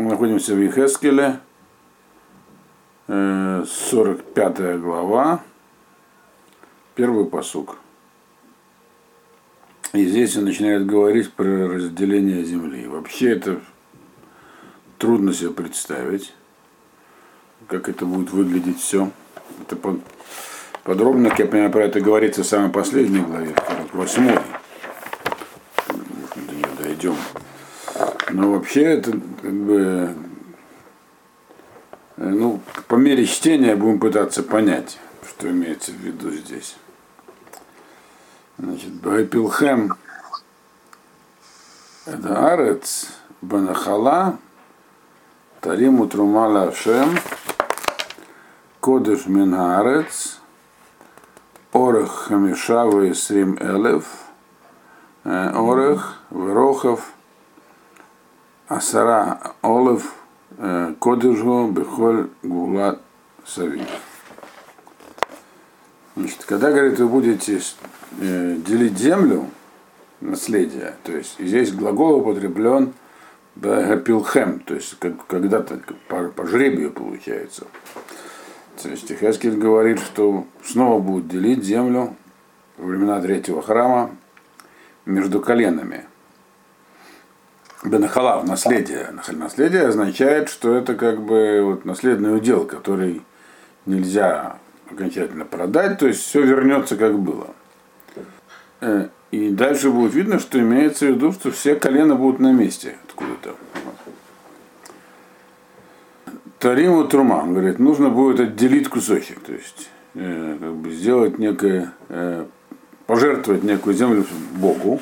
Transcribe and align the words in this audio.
Мы 0.00 0.12
находимся 0.12 0.54
в 0.54 0.58
Ехескеле, 0.58 1.40
45 3.06 4.80
глава, 4.80 5.42
первый 6.94 7.26
посук. 7.26 7.76
И 9.92 10.06
здесь 10.06 10.38
он 10.38 10.44
начинает 10.46 10.86
говорить 10.86 11.30
про 11.34 11.68
разделение 11.68 12.42
земли. 12.44 12.86
Вообще 12.86 13.32
это 13.32 13.60
трудно 14.96 15.34
себе 15.34 15.50
представить, 15.50 16.32
как 17.66 17.90
это 17.90 18.06
будет 18.06 18.30
выглядеть 18.30 18.80
все. 18.80 19.10
Это 19.68 19.76
подробно, 20.82 21.28
как 21.28 21.40
я 21.40 21.46
понимаю, 21.46 21.70
про 21.70 21.84
это 21.84 22.00
говорится 22.00 22.42
в 22.42 22.46
самой 22.46 22.70
последней 22.70 23.20
главе, 23.20 23.54
48 23.92 24.24
до 25.88 26.54
нее 26.54 26.68
дойдем. 26.78 27.16
Но 28.40 28.52
вообще 28.52 28.84
это 28.84 29.10
как 29.10 29.52
бы 29.52 30.14
ну, 32.16 32.58
по 32.88 32.94
мере 32.94 33.26
чтения 33.26 33.76
будем 33.76 34.00
пытаться 34.00 34.42
понять, 34.42 34.98
что 35.28 35.50
имеется 35.50 35.92
в 35.92 35.96
виду 35.96 36.30
здесь. 36.30 36.76
Значит, 38.56 38.94
Багапилхем 38.94 39.94
это 42.06 42.50
Арец, 42.50 43.08
Банахала, 43.42 44.38
Тариму 45.60 46.08
Трумала 46.08 46.68
Ашем, 46.68 47.18
Кодыш 48.80 49.26
Минарец, 49.26 50.38
Орех 51.74 52.10
Хамишава 52.10 53.02
и 53.02 53.12
Срим 53.12 53.58
Элев, 53.60 54.06
Орех, 55.24 56.22
Верохов, 56.30 57.12
Асара 58.70 59.40
Олев, 59.62 60.14
Кодыжу 61.00 61.72
Бехоль 61.72 62.30
Гула 62.44 63.00
Савив. 63.44 63.88
Значит, 66.14 66.44
когда, 66.44 66.70
говорит, 66.70 66.96
вы 67.00 67.08
будете 67.08 67.60
э, 68.20 68.56
делить 68.64 68.96
землю, 68.96 69.46
наследие, 70.20 70.94
то 71.02 71.10
есть 71.10 71.34
здесь 71.40 71.72
глагол 71.72 72.20
употреблен 72.20 72.92
Багапилхем, 73.56 74.60
то 74.60 74.74
есть 74.74 74.96
как, 75.00 75.26
когда-то 75.26 75.80
по, 76.06 76.28
по 76.28 76.46
жребию 76.46 76.92
получается. 76.92 77.66
То 78.80 78.88
есть 78.88 79.08
Техескель 79.08 79.56
говорит, 79.56 79.98
что 79.98 80.46
снова 80.62 81.00
будут 81.00 81.26
делить 81.26 81.64
землю 81.64 82.14
во 82.78 82.86
времена 82.86 83.20
третьего 83.20 83.62
храма 83.62 84.14
между 85.06 85.40
коленами. 85.40 86.04
Бенахалав, 87.82 88.46
наследие. 88.46 89.08
Наследие 89.32 89.86
означает, 89.86 90.50
что 90.50 90.74
это 90.74 90.94
как 90.94 91.22
бы 91.22 91.62
вот 91.64 91.84
наследный 91.84 92.36
удел, 92.36 92.66
который 92.66 93.22
нельзя 93.86 94.58
окончательно 94.90 95.44
продать, 95.44 95.98
то 95.98 96.06
есть 96.06 96.20
все 96.20 96.42
вернется 96.42 96.96
как 96.96 97.18
было. 97.18 97.48
Э, 98.80 99.08
и 99.30 99.50
дальше 99.50 99.90
будет 99.90 100.14
видно, 100.14 100.38
что 100.38 100.58
имеется 100.58 101.06
в 101.06 101.10
виду, 101.10 101.32
что 101.32 101.50
все 101.50 101.74
колена 101.74 102.16
будут 102.16 102.40
на 102.40 102.52
месте 102.52 102.96
откуда-то. 103.08 103.54
Тариму 106.58 107.06
Трума, 107.06 107.36
он 107.36 107.54
говорит, 107.54 107.78
нужно 107.78 108.10
будет 108.10 108.40
отделить 108.40 108.88
кусочек, 108.88 109.40
то 109.40 109.52
есть 109.52 109.88
э, 110.14 110.56
как 110.60 110.74
бы 110.74 110.90
сделать 110.90 111.38
некое, 111.38 111.92
э, 112.10 112.44
пожертвовать 113.06 113.62
некую 113.62 113.94
землю 113.94 114.26
Богу. 114.52 115.00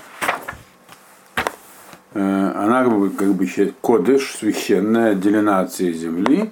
Э, 2.15 2.53
она 2.55 2.85
как 2.85 2.99
бы, 2.99 3.11
как 3.11 3.35
бы 3.35 3.47
кодыш, 3.81 4.37
священная, 4.37 5.13
отделена 5.13 5.61
от 5.61 5.73
всей 5.73 5.93
земли, 5.93 6.51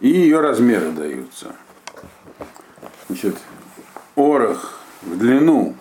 и 0.00 0.08
ее 0.08 0.40
размеры 0.40 0.92
даются. 0.92 1.54
Значит, 3.08 3.36
орах 4.14 4.80
в 5.02 5.18
длину 5.18 5.74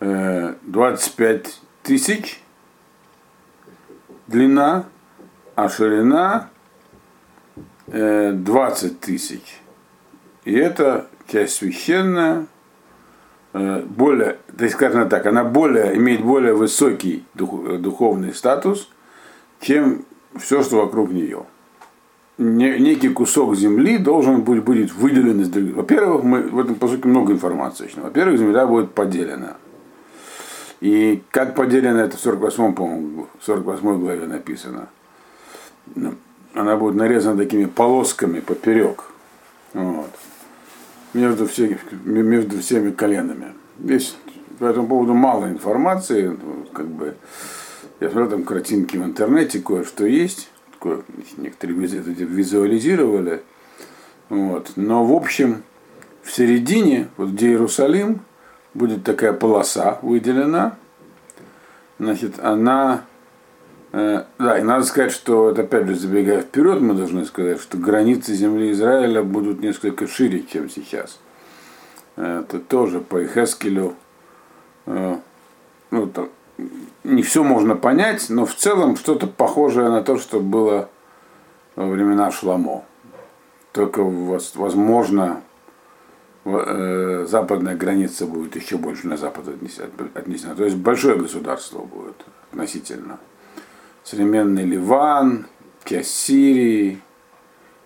25 0.00 1.60
тысяч 1.82 2.40
длина, 4.28 4.84
а 5.56 5.68
ширина 5.68 6.50
20 7.88 9.00
тысяч. 9.00 9.60
И 10.44 10.54
это 10.54 11.08
часть 11.26 11.56
священная, 11.56 12.46
более, 13.52 14.38
то 14.56 14.64
есть 14.64 14.74
скажем 14.74 15.08
так, 15.08 15.26
она 15.26 15.44
более, 15.44 15.96
имеет 15.96 16.22
более 16.22 16.54
высокий 16.54 17.24
дух, 17.34 17.78
духовный 17.78 18.34
статус, 18.34 18.90
чем 19.60 20.04
все, 20.36 20.62
что 20.62 20.76
вокруг 20.76 21.10
нее 21.10 21.44
некий 22.38 23.08
кусок 23.08 23.56
земли 23.56 23.98
должен 23.98 24.42
быть, 24.42 24.62
будет 24.62 24.92
выделен 24.92 25.40
из 25.40 25.48
других. 25.48 25.74
Во-первых, 25.74 26.22
мы 26.22 26.42
в 26.42 26.58
этом 26.58 26.76
по 26.76 26.86
сути 26.86 27.06
много 27.06 27.32
информации. 27.32 27.90
Во-первых, 27.96 28.38
земля 28.38 28.66
будет 28.66 28.92
поделена. 28.92 29.56
И 30.80 31.22
как 31.30 31.56
поделена, 31.56 32.04
это 32.04 32.16
в 32.16 32.20
48, 32.20 32.72
по-моему, 32.74 33.26
48 33.40 33.98
главе 33.98 34.26
написано. 34.26 34.88
Ну, 35.96 36.14
она 36.54 36.76
будет 36.76 36.94
нарезана 36.94 37.36
такими 37.36 37.64
полосками 37.64 38.38
поперек. 38.38 39.04
Вот. 39.74 40.10
Между, 41.14 41.46
всеми, 41.46 41.78
между 42.04 42.60
всеми 42.60 42.90
коленами. 42.90 43.54
Здесь 43.82 44.16
по 44.58 44.66
этому 44.66 44.88
поводу 44.88 45.14
мало 45.14 45.46
информации. 45.48 46.36
Как 46.72 46.86
бы, 46.86 47.16
я 48.00 48.10
смотрел 48.10 48.30
там 48.30 48.44
картинки 48.44 48.96
в 48.96 49.04
интернете, 49.04 49.60
кое-что 49.60 50.06
есть 50.06 50.50
такое, 50.78 51.02
некоторые 51.36 51.78
визуализировали. 51.78 53.42
Вот. 54.28 54.72
Но 54.76 55.04
в 55.04 55.12
общем, 55.12 55.62
в 56.22 56.30
середине, 56.30 57.08
вот 57.16 57.30
где 57.30 57.48
Иерусалим, 57.48 58.20
будет 58.74 59.02
такая 59.02 59.32
полоса 59.32 59.98
выделена. 60.02 60.76
Значит, 61.98 62.38
она 62.38 63.04
да, 63.92 64.58
и 64.58 64.62
надо 64.62 64.84
сказать, 64.84 65.12
что, 65.12 65.48
опять 65.48 65.86
же, 65.86 65.94
забегая 65.94 66.42
вперед, 66.42 66.80
мы 66.80 66.94
должны 66.94 67.24
сказать, 67.24 67.60
что 67.60 67.78
границы 67.78 68.34
земли 68.34 68.72
Израиля 68.72 69.22
будут 69.22 69.60
несколько 69.60 70.06
шире, 70.06 70.44
чем 70.50 70.68
сейчас. 70.68 71.18
Это 72.16 72.58
тоже 72.58 73.00
по 73.00 73.24
Ихескелю, 73.24 73.94
э, 74.86 75.16
ну, 75.90 76.06
там, 76.08 76.28
не 77.04 77.22
все 77.22 77.44
можно 77.44 77.76
понять, 77.76 78.28
но 78.28 78.44
в 78.44 78.54
целом 78.54 78.96
что-то 78.96 79.26
похожее 79.26 79.88
на 79.88 80.02
то, 80.02 80.18
что 80.18 80.40
было 80.40 80.90
во 81.76 81.86
времена 81.86 82.30
Шламо. 82.30 82.84
Только 83.72 84.02
возможно 84.02 85.42
э, 86.44 87.26
западная 87.28 87.76
граница 87.76 88.26
будет 88.26 88.56
еще 88.56 88.76
больше 88.76 89.06
на 89.06 89.16
запад 89.16 89.44
отнесена. 90.14 90.54
То 90.56 90.64
есть 90.64 90.76
большое 90.76 91.16
государство 91.16 91.78
будет 91.78 92.16
относительно. 92.50 93.20
Современный 94.10 94.64
Ливан, 94.64 95.48
часть 95.84 96.16
Сирии, 96.16 96.98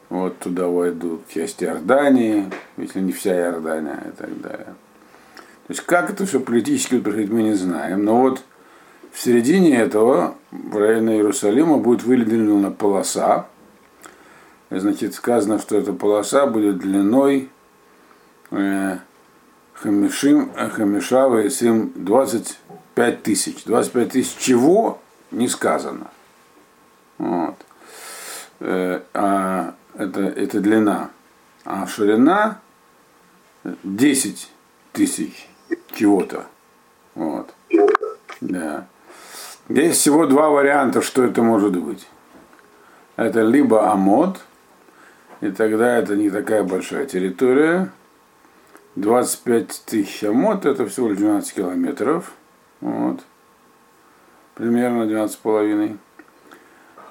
вот 0.09 0.39
туда 0.39 0.69
войдут 0.69 1.29
часть 1.29 1.65
Иордании, 1.65 2.49
если 2.77 3.01
не 3.01 3.11
вся 3.11 3.35
Иордания 3.35 4.01
и 4.07 4.17
так 4.17 4.41
далее. 4.41 4.77
То 5.67 5.71
есть 5.71 5.81
как 5.81 6.11
это 6.11 6.25
все 6.25 6.39
политически 6.39 7.01
происходит, 7.01 7.33
мы 7.33 7.43
не 7.43 7.55
знаем. 7.55 8.05
Но 8.05 8.21
вот 8.21 8.45
в 9.11 9.21
середине 9.21 9.77
этого, 9.77 10.37
в 10.53 10.77
районе 10.77 11.17
Иерусалима, 11.17 11.79
будет 11.79 12.05
выделена 12.05 12.71
полоса. 12.71 13.49
Значит, 14.71 15.15
сказано, 15.15 15.59
что 15.59 15.77
эта 15.77 15.93
полоса 15.93 16.47
будет 16.47 16.79
длиной 16.79 17.51
э, 18.53 18.99
Хамишим, 19.75 20.53
Хамишава 20.55 21.41
и 21.41 21.51
Сим 21.51 21.91
25 21.97 23.23
тысяч. 23.25 23.65
25 23.65 24.09
тысяч 24.11 24.37
чего 24.39 25.02
не 25.33 25.49
сказано. 25.49 26.11
Вот. 27.19 27.57
Э, 28.61 29.01
а 29.15 29.75
это, 29.95 30.21
это 30.21 30.61
длина. 30.61 31.11
А 31.65 31.87
ширина 31.87 32.61
10 33.65 34.51
тысяч 34.93 35.49
чего-то. 35.95 36.47
Вот. 37.15 37.55
Да. 38.41 38.87
Есть 39.69 40.01
всего 40.01 40.27
два 40.27 40.49
варианта, 40.51 41.03
что 41.03 41.25
это 41.25 41.43
может 41.43 41.77
быть. 41.77 42.07
Это 43.17 43.43
либо 43.43 43.91
Амод, 43.91 44.41
и 45.41 45.51
тогда 45.51 45.99
это 45.99 46.17
не 46.17 46.31
такая 46.31 46.65
большая 46.65 47.07
территория. 47.07 47.91
25 48.97 49.83
тысяч 49.87 50.25
Амод, 50.25 50.67
это 50.67 50.87
всего 50.87 51.09
лишь 51.09 51.19
12 51.19 51.55
километров. 51.55 52.33
Вот. 52.81 53.21
Примерно 54.63 55.03
12,5. 55.11 55.97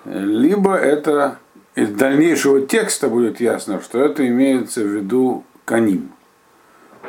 Либо 0.06 0.74
это 0.74 1.38
из 1.75 1.89
дальнейшего 1.89 2.62
текста 2.62 3.09
будет 3.09 3.42
ясно, 3.42 3.81
что 3.81 4.01
это 4.01 4.25
имеется 4.25 4.80
в 4.81 4.88
виду 4.88 5.44
каним. 5.65 6.13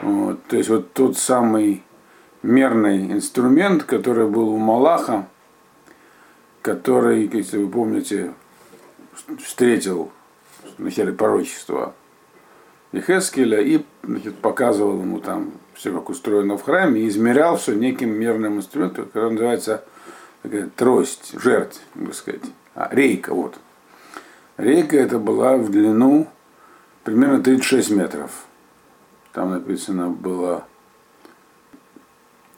Вот. 0.02 0.42
То 0.48 0.56
есть 0.56 0.68
вот 0.68 0.92
тот 0.94 1.16
самый 1.16 1.84
мерный 2.42 3.12
инструмент, 3.12 3.84
который 3.84 4.26
был 4.26 4.48
у 4.48 4.58
Малаха, 4.58 5.28
который, 6.60 7.30
если 7.32 7.58
вы 7.58 7.70
помните, 7.70 8.32
встретил 9.38 10.10
в 10.76 10.82
начале 10.82 11.12
пророчества 11.12 11.94
Ехескеля 12.90 13.60
и 13.60 13.84
значит, 14.02 14.34
показывал 14.38 15.02
ему 15.02 15.20
там 15.20 15.52
все, 15.74 15.92
как 15.92 16.08
устроено 16.08 16.56
в 16.56 16.64
храме, 16.64 17.02
и 17.02 17.06
измерял 17.06 17.58
все 17.58 17.74
неким 17.74 18.10
мерным 18.10 18.56
инструментом, 18.56 19.04
который 19.04 19.30
называется 19.30 19.84
такая 20.42 20.68
трость, 20.68 21.40
жертв, 21.40 21.80
так 21.94 22.14
сказать. 22.14 22.42
А, 22.74 22.88
рейка, 22.92 23.34
вот. 23.34 23.58
Рейка 24.56 24.96
это 24.96 25.18
была 25.18 25.56
в 25.56 25.70
длину 25.70 26.28
примерно 27.04 27.42
36 27.42 27.90
метров. 27.90 28.30
Там 29.32 29.50
написано 29.50 30.10
было 30.10 30.64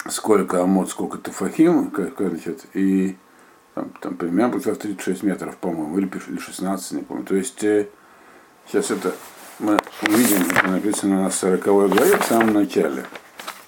сколько 0.08 0.62
амод, 0.62 0.90
сколько 0.90 1.18
тафахим, 1.18 1.90
как, 1.90 2.18
значит, 2.18 2.66
и 2.74 3.16
там, 3.74 3.90
там 4.00 4.16
примерно 4.16 4.52
получилось 4.52 4.78
36 4.78 5.22
метров, 5.22 5.56
по-моему, 5.56 5.98
или, 5.98 6.10
или 6.28 6.38
16, 6.38 6.92
не 6.92 7.02
помню. 7.02 7.24
То 7.24 7.36
есть 7.36 7.62
э, 7.64 7.88
сейчас 8.66 8.90
это 8.90 9.14
мы 9.58 9.78
увидим, 10.02 10.42
это 10.50 10.68
написано 10.68 11.22
на 11.22 11.30
40 11.30 11.62
главе 11.62 12.16
в 12.18 12.24
самом 12.24 12.52
начале. 12.54 13.04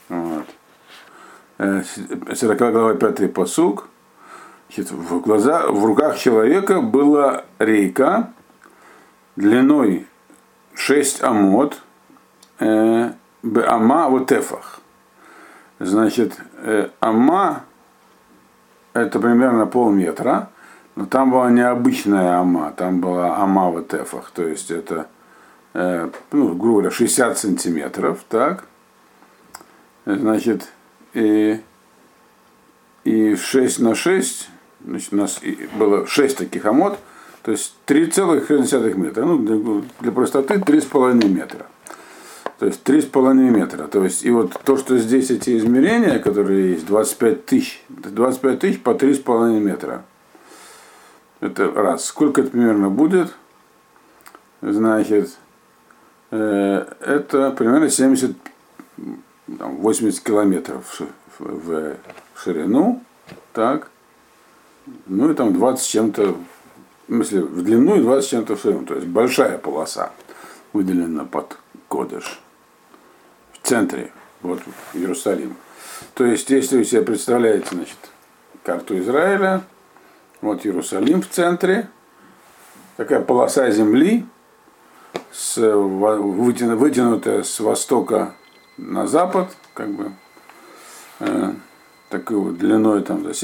Вот. 0.08 0.46
40 1.58 2.60
э, 2.60 2.70
глава 2.72 2.94
5 2.94 3.32
посуг. 3.32 3.88
В, 4.68 5.20
глаза, 5.20 5.66
в 5.68 5.84
руках 5.84 6.18
человека 6.18 6.80
была 6.80 7.44
рейка 7.58 8.32
длиной 9.36 10.06
6 10.74 11.22
амод, 11.22 11.80
э, 12.58 13.12
ама 13.66 14.08
вот 14.08 14.32
эфах. 14.32 14.80
Значит, 15.78 16.38
э, 16.58 16.88
ама 17.00 17.64
это 18.92 19.20
примерно 19.20 19.66
полметра, 19.66 20.50
но 20.94 21.06
там 21.06 21.30
была 21.30 21.50
необычная 21.50 22.38
ама, 22.38 22.72
там 22.72 23.00
была 23.00 23.36
ама 23.36 23.70
в 23.70 23.80
эфах, 23.94 24.30
то 24.30 24.42
есть 24.46 24.70
это, 24.70 25.06
э, 25.74 26.10
ну, 26.32 26.54
грубо 26.54 26.80
говоря, 26.80 26.90
60 26.90 27.38
сантиметров, 27.38 28.24
так. 28.28 28.64
Значит, 30.06 30.68
и, 31.12 31.60
и 33.04 33.36
6 33.36 33.80
на 33.80 33.94
6, 33.94 34.48
значит, 34.86 35.12
у 35.12 35.16
нас 35.16 35.40
было 35.78 36.06
6 36.06 36.38
таких 36.38 36.64
амод, 36.64 36.98
то 37.42 37.50
есть 37.52 37.76
3,6 37.86 38.94
метра. 38.94 39.24
Ну, 39.24 39.38
для, 39.38 39.82
для 40.00 40.12
простоты 40.12 40.54
3,5 40.54 41.28
метра. 41.28 41.66
То 42.58 42.66
есть 42.66 42.82
3,5 42.84 43.34
метра. 43.34 43.86
То 43.86 44.02
есть, 44.02 44.24
и 44.24 44.30
вот 44.30 44.58
то, 44.64 44.76
что 44.76 44.96
здесь 44.96 45.30
эти 45.30 45.56
измерения, 45.58 46.18
которые 46.18 46.72
есть, 46.72 46.86
25 46.86 47.46
тысяч, 47.46 47.84
25 47.88 48.58
тысяч 48.58 48.82
по 48.82 48.90
3,5 48.90 49.60
метра. 49.60 50.04
Это 51.40 51.70
раз. 51.70 52.06
Сколько 52.06 52.40
это 52.40 52.50
примерно 52.50 52.88
будет? 52.88 53.34
Значит, 54.62 55.36
э, 56.30 56.86
это 57.00 57.50
примерно 57.50 57.90
70, 57.90 58.34
там, 59.58 59.76
80 59.76 60.20
километров 60.24 61.00
в, 61.38 61.68
в 61.68 61.96
ширину. 62.34 63.02
Так. 63.52 63.90
Ну 65.06 65.30
и 65.30 65.34
там 65.34 65.52
20 65.52 65.86
чем-то, 65.86 66.36
в 67.08 67.12
смысле, 67.12 67.42
в 67.42 67.62
длину 67.62 67.96
и 67.96 68.02
20 68.02 68.30
чем-то 68.30 68.56
в 68.56 68.60
ширину. 68.60 68.84
То 68.84 68.94
есть 68.94 69.06
большая 69.06 69.58
полоса 69.58 70.12
выделена 70.72 71.24
под 71.24 71.58
Кодыш 71.88 72.40
центре, 73.66 74.12
вот 74.42 74.60
Иерусалим. 74.94 75.56
То 76.14 76.24
есть, 76.24 76.48
если 76.50 76.78
вы 76.78 76.84
себе 76.84 77.02
представляете, 77.02 77.66
значит, 77.72 77.98
карту 78.62 78.96
Израиля, 78.98 79.64
вот 80.40 80.64
Иерусалим 80.64 81.20
в 81.20 81.28
центре, 81.28 81.88
такая 82.96 83.20
полоса 83.20 83.70
земли, 83.70 84.24
с, 85.32 85.56
вытянутая 85.58 87.42
с 87.42 87.58
востока 87.58 88.34
на 88.76 89.06
запад, 89.06 89.56
как 89.74 89.90
бы, 89.90 90.12
э, 91.20 91.52
такой 92.08 92.36
вот 92.36 92.58
длиной 92.58 93.02
там 93.02 93.24
за 93.24 93.34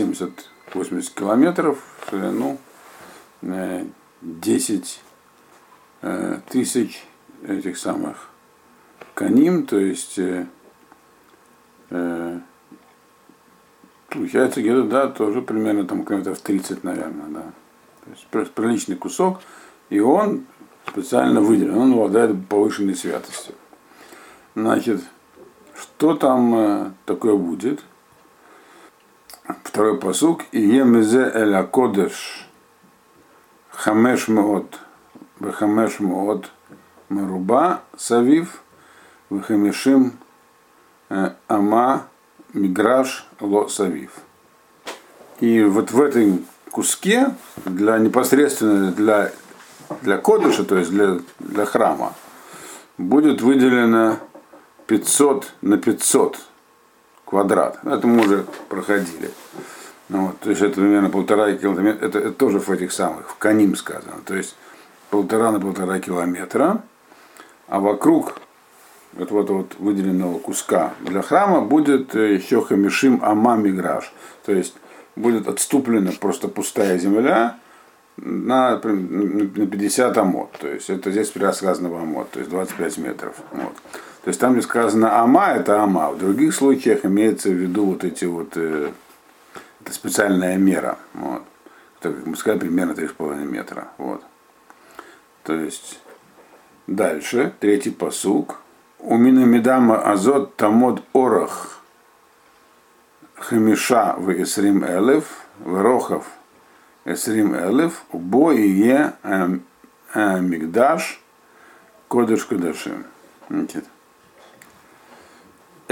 70-80 0.72 1.14
километров, 1.14 1.78
ширину 2.08 2.58
э, 3.42 3.84
10 4.22 5.00
э, 6.02 6.40
тысяч 6.48 7.04
этих 7.46 7.76
самых 7.76 8.28
каним, 9.14 9.66
то 9.66 9.78
есть 9.78 10.19
э, 10.19 10.46
э, 11.90 12.38
получается 14.08 14.60
где-то, 14.60 14.84
да, 14.84 15.08
тоже 15.08 15.42
примерно 15.42 15.84
там 15.84 16.04
километров 16.04 16.40
30, 16.40 16.84
наверное, 16.84 17.28
да. 17.28 17.44
То 18.04 18.38
есть 18.40 18.52
приличный 18.54 18.96
кусок, 18.96 19.40
и 19.90 20.00
он 20.00 20.46
специально 20.88 21.40
выделен, 21.40 21.76
он 21.76 21.92
обладает 21.92 22.48
повышенной 22.48 22.96
святостью. 22.96 23.54
Значит, 24.54 25.02
что 25.74 26.14
там 26.14 26.54
э, 26.54 26.90
такое 27.06 27.36
будет? 27.36 27.82
Второй 29.64 29.98
посук. 29.98 30.42
И 30.52 30.60
емезе 30.60 31.30
эля 31.34 31.62
кодеш 31.64 32.48
хамеш 33.70 34.28
меот, 34.28 34.78
хамеш 35.40 36.00
меот 36.00 36.50
меруба 37.08 37.82
савив 37.96 38.62
Вахамишим 39.32 40.12
э, 41.08 41.30
Ама 41.48 42.06
Миграш 42.52 43.26
Ло 43.40 43.66
Савив. 43.68 44.10
И 45.40 45.62
вот 45.62 45.90
в 45.90 46.00
этом 46.00 46.44
куске 46.70 47.34
для 47.64 47.96
непосредственно 47.98 48.92
для, 48.92 49.32
для 50.02 50.18
кодыша, 50.18 50.64
то 50.64 50.76
есть 50.76 50.90
для, 50.90 51.18
для 51.38 51.64
храма, 51.64 52.12
будет 52.98 53.40
выделено 53.40 54.18
500 54.86 55.52
на 55.62 55.78
500 55.78 56.38
квадрат. 57.32 57.79
Это 57.82 58.06
мы 58.06 58.25
уже 58.26 58.44
проходили. 58.69 59.31
Ну, 60.11 60.26
вот, 60.26 60.40
то 60.40 60.50
есть 60.50 60.61
это 60.61 60.75
примерно 60.75 61.08
полтора 61.08 61.50
километра, 61.55 62.06
это, 62.06 62.19
это 62.19 62.32
тоже 62.32 62.61
в 62.61 62.69
этих 62.69 62.93
самых, 62.93 63.31
в 63.31 63.37
Каним 63.38 63.75
сказано. 63.75 64.17
То 64.26 64.34
есть 64.34 64.55
полтора 65.08 65.50
на 65.50 65.58
полтора 65.58 65.99
километра, 65.99 66.82
а 67.69 67.81
вокруг 67.81 68.34
вот 69.14 69.31
вот 69.31 69.49
вот 69.49 69.76
выделенного 69.79 70.38
куска 70.40 70.93
для 71.00 71.23
храма 71.23 71.62
будет 71.62 72.14
э, 72.14 72.34
еще 72.34 72.61
хамишим 72.61 73.20
ама 73.23 73.56
миграж. 73.56 74.12
То 74.44 74.52
есть 74.52 74.75
будет 75.17 75.49
отступлена 75.49 76.12
просто 76.20 76.49
пустая 76.49 76.99
земля 76.99 77.56
на, 78.19 78.79
на 78.79 79.67
50 79.67 80.19
амот. 80.19 80.52
То 80.61 80.69
есть 80.69 80.91
это 80.91 81.10
здесь 81.10 81.34
рассказано 81.36 81.89
амот, 81.89 82.31
то 82.32 82.41
есть 82.41 82.51
25 82.51 82.98
метров. 82.98 83.36
Вот. 83.53 83.74
То 84.22 84.29
есть 84.29 84.38
там, 84.38 84.52
где 84.52 84.62
сказано 84.62 85.20
ама, 85.20 85.48
это 85.48 85.82
ама. 85.82 86.10
В 86.10 86.19
других 86.19 86.55
случаях 86.55 87.05
имеется 87.05 87.48
в 87.48 87.55
виду 87.55 87.86
вот 87.86 88.05
эти 88.05 88.24
вот, 88.24 88.52
э, 88.56 88.93
это 89.81 89.93
специальная 89.93 90.56
мера. 90.56 90.96
Вот. 91.14 91.43
Это, 92.00 92.12
как 92.12 92.26
мы 92.26 92.36
сказали, 92.36 92.60
примерно 92.60 92.93
3,5 92.93 93.44
метра. 93.44 93.88
Вот. 93.98 94.22
То 95.43 95.55
есть 95.55 95.98
дальше, 96.86 97.52
третий 97.58 97.91
посук. 97.91 98.60
У 99.00 99.17
Минамидама 99.17 100.00
Азот 100.00 100.55
Тамод 100.55 101.02
Орах 101.12 101.81
Хамиша 103.34 104.14
в 104.19 104.31
Эсрим 104.31 104.84
Элев, 104.84 105.24
в 105.58 105.82
Рохов 105.82 106.26
Эсрим 107.05 107.56
Элев, 107.56 108.05
Бо 108.12 108.52
и 108.52 108.69
Е 108.69 109.14
Мигдаш 110.14 111.20
Кодыш 112.06 112.44
Кодашим. 112.44 113.05
Значит, 113.48 113.84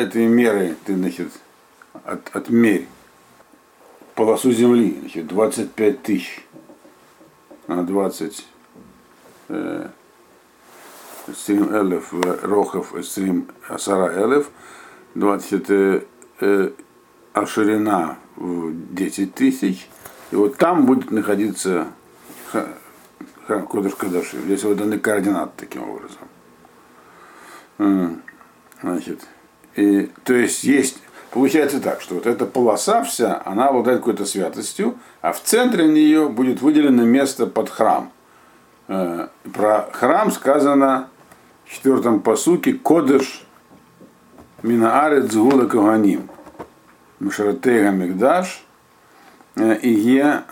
этой 0.01 0.27
мерой 0.27 0.75
ты, 0.85 0.97
значит, 0.97 1.29
от, 2.05 2.35
отмерь 2.35 2.87
полосу 4.15 4.53
земли, 4.53 4.99
значит, 5.01 5.27
25 5.27 6.03
тысяч 6.03 6.45
на 7.67 7.85
20 7.85 8.47
э, 9.49 9.89
20 11.27 11.51
элев 11.51 12.13
рохов, 12.43 12.93
20 12.93 13.45
асара 13.69 14.13
элев, 14.13 14.51
20 15.15 15.71
э, 15.71 16.03
э, 16.41 16.71
а 17.33 17.47
ширина 17.47 18.19
в 18.37 18.73
10 18.95 19.35
тысяч. 19.35 19.89
И 20.33 20.37
вот 20.37 20.57
там 20.57 20.87
будет 20.87 21.11
находиться 21.11 21.89
Кодыш 23.47 23.95
Кадаши. 23.95 24.39
Здесь 24.39 24.63
вот 24.65 24.77
даны 24.77 24.99
координаты 24.99 25.53
таким 25.57 25.83
образом. 25.89 26.29
Значит, 28.83 29.27
и, 29.77 30.11
то 30.25 30.35
есть 30.35 30.65
есть, 30.65 30.99
получается 31.31 31.81
так, 31.81 32.01
что 32.01 32.17
вот 32.17 32.27
эта 32.27 32.47
полоса 32.47 33.03
вся, 33.03 33.43
она 33.45 33.69
обладает 33.69 33.99
какой-то 33.99 34.25
святостью, 34.25 34.97
а 35.21 35.33
в 35.33 35.43
центре 35.43 35.87
нее 35.87 36.29
будет 36.29 36.61
выделено 36.61 37.05
место 37.05 37.47
под 37.47 37.71
храм. 37.71 38.11
Э, 38.89 39.29
про 39.53 39.89
храм 39.93 40.31
сказано 40.33 41.09
в 41.65 41.73
четвертом 41.73 42.21
посуке 42.21 42.73
Кодыш 42.75 43.47
Минаарет 44.63 45.33
Згуда 45.33 45.67
Каганим. 45.67 46.29
Мишратега 47.21 47.91
Мигдаш 47.91 48.65
и 49.57 49.91
е 49.91 50.43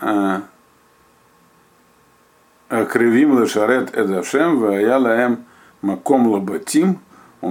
Кривим 2.69 3.41
лешарет 3.41 3.97
эдашем 3.97 4.59
ваяла 4.59 5.39
маком 5.81 6.29
лабатим 6.29 6.99
у 7.41 7.51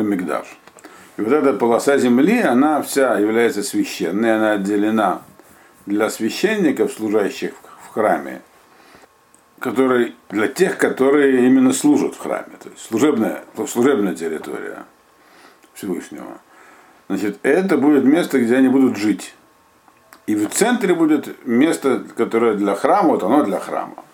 мигдаш. 0.00 0.46
И 1.16 1.22
вот 1.22 1.32
эта 1.32 1.52
полоса 1.54 1.96
земли, 1.98 2.40
она 2.40 2.82
вся 2.82 3.18
является 3.18 3.62
священной, 3.62 4.36
она 4.36 4.52
отделена 4.52 5.22
для 5.86 6.10
священников, 6.10 6.92
служащих 6.92 7.52
в 7.84 7.94
храме, 7.94 8.42
который, 9.58 10.14
для 10.28 10.48
тех, 10.48 10.76
которые 10.76 11.46
именно 11.46 11.72
служат 11.72 12.14
в 12.14 12.18
храме, 12.18 12.56
то 12.62 12.68
есть 12.68 12.82
служебная, 12.82 13.44
служебная 13.66 14.14
территория 14.14 14.84
Всевышнего. 15.74 16.38
Значит, 17.08 17.38
это 17.42 17.78
будет 17.78 18.04
место, 18.04 18.38
где 18.40 18.56
они 18.56 18.68
будут 18.68 18.96
жить. 18.96 19.34
И 20.26 20.34
в 20.34 20.48
центре 20.50 20.92
будет 20.94 21.46
место, 21.46 22.04
которое 22.16 22.54
для 22.54 22.74
храма, 22.74 23.10
вот 23.10 23.22
оно 23.22 23.44
для 23.44 23.60
храма. 23.60 24.04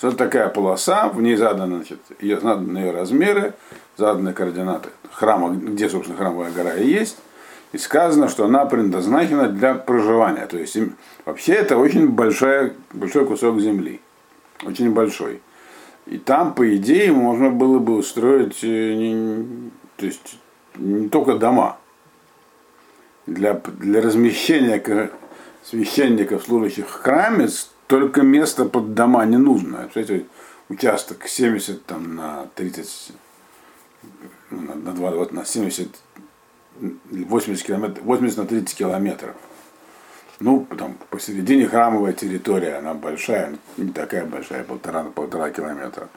Вот 0.00 0.16
такая 0.16 0.48
полоса, 0.48 1.08
в 1.08 1.20
ней 1.20 1.36
заданы, 1.36 1.76
значит, 1.76 2.00
заданы 2.20 2.78
ее 2.78 2.90
размеры, 2.92 3.54
заданы 3.96 4.32
координаты 4.32 4.90
храма, 5.12 5.50
где, 5.50 5.88
собственно, 5.88 6.16
храмовая 6.16 6.52
гора 6.52 6.74
и 6.74 6.86
есть. 6.86 7.18
И 7.72 7.78
сказано, 7.78 8.28
что 8.28 8.46
она 8.46 8.64
предназначена 8.64 9.48
для 9.48 9.74
проживания. 9.74 10.46
То 10.46 10.56
есть 10.56 10.78
вообще 11.24 11.52
это 11.52 11.76
очень 11.76 12.08
большая, 12.08 12.72
большой 12.92 13.26
кусок 13.26 13.60
земли. 13.60 14.00
Очень 14.64 14.92
большой. 14.92 15.42
И 16.06 16.16
там, 16.16 16.54
по 16.54 16.74
идее, 16.76 17.12
можно 17.12 17.50
было 17.50 17.78
бы 17.78 17.96
устроить 17.96 18.60
э, 18.62 18.94
не, 18.94 19.70
то 19.96 20.06
есть, 20.06 20.38
не 20.76 21.08
только 21.08 21.34
дома. 21.34 21.76
Для, 23.26 23.52
для 23.52 24.00
размещения 24.00 25.10
священников, 25.62 26.44
служащих 26.44 26.88
в 26.88 26.92
храме, 26.92 27.48
только 27.88 28.22
место 28.22 28.64
под 28.64 28.94
дома 28.94 29.24
не 29.26 29.38
нужно. 29.38 29.88
Кстати, 29.88 30.26
участок 30.68 31.26
70 31.26 31.84
там, 31.84 32.14
на 32.14 32.46
30, 32.54 33.12
ну, 34.50 34.60
на, 34.60 34.74
на 34.76 34.92
2, 34.92 35.10
вот 35.10 35.32
на 35.32 35.44
70, 35.44 35.88
80, 37.10 37.66
километров, 37.66 38.04
80 38.04 38.38
на 38.38 38.46
30 38.46 38.76
километров. 38.76 39.34
Ну, 40.38 40.66
там 40.78 40.96
посередине 41.10 41.66
храмовая 41.66 42.12
территория, 42.12 42.76
она 42.76 42.94
большая, 42.94 43.56
не 43.76 43.90
такая 43.90 44.24
большая, 44.24 44.62
полтора 44.62 45.02
на 45.02 45.10
полтора 45.10 45.50
километра. 45.50 46.08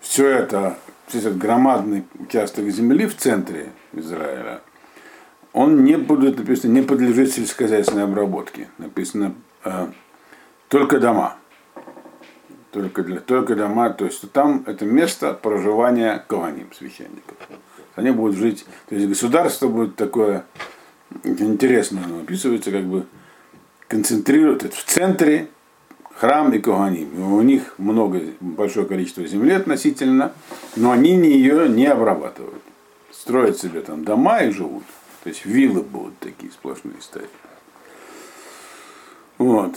Все 0.00 0.28
это, 0.28 0.78
весь 1.12 1.22
этот 1.22 1.36
громадный 1.36 2.04
участок 2.18 2.70
земли 2.70 3.06
в 3.06 3.16
центре 3.16 3.70
Израиля– 3.92 4.62
он 5.54 5.84
не 5.84 5.96
будет 5.96 6.36
написано, 6.36 6.72
не 6.72 6.82
подлежит 6.82 7.32
сельскохозяйственной 7.32 8.04
обработке. 8.04 8.68
Написано 8.76 9.34
э, 9.64 9.86
только 10.74 10.98
дома. 10.98 11.36
Только, 12.72 13.04
для, 13.04 13.20
только 13.20 13.54
дома, 13.54 13.90
то 13.90 14.06
есть 14.06 14.28
там 14.32 14.64
это 14.66 14.84
место 14.84 15.32
проживания 15.32 16.24
каваним, 16.26 16.72
священников. 16.76 17.36
Они 17.94 18.10
будут 18.10 18.34
жить, 18.34 18.66
то 18.88 18.96
есть 18.96 19.06
государство 19.06 19.68
будет 19.68 19.94
такое, 19.94 20.44
интересно 21.22 22.02
оно 22.04 22.22
описывается, 22.22 22.72
как 22.72 22.82
бы 22.86 23.06
концентрирует 23.86 24.74
в 24.74 24.84
центре 24.84 25.46
храм 26.16 26.52
и 26.52 26.58
Коганим. 26.58 27.32
У 27.32 27.42
них 27.42 27.74
много, 27.78 28.22
большое 28.40 28.84
количество 28.84 29.24
земли 29.24 29.52
относительно, 29.52 30.32
но 30.74 30.90
они 30.90 31.12
ее 31.12 31.68
не 31.68 31.86
обрабатывают. 31.86 32.62
Строят 33.12 33.58
себе 33.58 33.80
там 33.80 34.04
дома 34.04 34.40
и 34.40 34.50
живут. 34.50 34.82
То 35.22 35.28
есть 35.28 35.46
виллы 35.46 35.82
будут 35.82 36.18
такие 36.18 36.50
сплошные 36.50 37.00
стоять. 37.00 37.30
Вот. 39.38 39.76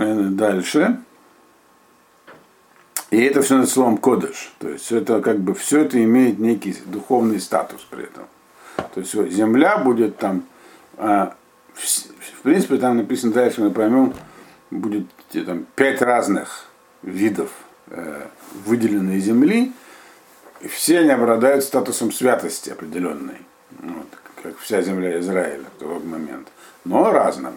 Э, 0.00 0.14
дальше. 0.14 0.98
И 3.10 3.20
это 3.20 3.42
все 3.42 3.58
над 3.58 3.68
словом 3.68 3.98
кодыш. 3.98 4.52
То 4.58 4.70
есть 4.70 4.90
это 4.92 5.20
как 5.20 5.40
бы 5.40 5.54
все 5.54 5.82
это 5.82 6.02
имеет 6.02 6.38
некий 6.38 6.74
духовный 6.86 7.38
статус 7.38 7.86
при 7.90 8.04
этом. 8.04 8.24
То 8.94 9.00
есть 9.00 9.12
земля 9.30 9.76
будет 9.76 10.16
там, 10.16 10.44
а, 10.96 11.34
в, 11.74 11.80
в 11.80 12.42
принципе, 12.42 12.78
там 12.78 12.96
написано 12.96 13.32
дальше, 13.32 13.60
мы 13.60 13.70
поймем, 13.70 14.14
будет 14.70 15.06
там 15.32 15.66
пять 15.74 16.00
разных 16.00 16.64
видов 17.02 17.50
э, 17.88 18.26
выделенной 18.64 19.18
земли, 19.20 19.72
и 20.62 20.68
все 20.68 21.00
они 21.00 21.10
обладают 21.10 21.62
статусом 21.62 22.10
святости 22.10 22.70
определенной. 22.70 23.38
Вот 23.82 24.06
как 24.42 24.56
вся 24.58 24.80
земля 24.80 25.20
Израиля 25.20 25.64
в 25.76 25.80
тот 25.80 26.04
момент, 26.04 26.48
но 26.84 27.10
разным. 27.10 27.54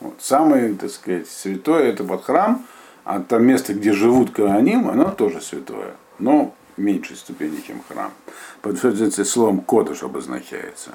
Вот. 0.00 0.14
Самое, 0.20 0.74
так 0.74 0.90
сказать, 0.90 1.28
святое 1.28 1.84
это 1.84 2.04
под 2.04 2.24
храм, 2.24 2.66
а 3.04 3.20
там 3.20 3.46
место, 3.46 3.72
где 3.72 3.92
живут 3.92 4.30
Кааним, 4.32 4.88
оно 4.88 5.10
тоже 5.10 5.40
святое, 5.40 5.94
но 6.18 6.54
в 6.76 6.80
меньшей 6.80 7.16
ступени, 7.16 7.62
чем 7.66 7.82
храм. 7.88 8.12
Под 8.60 8.78
словом 8.78 9.60
кодыш 9.60 10.02
обозначается. 10.02 10.90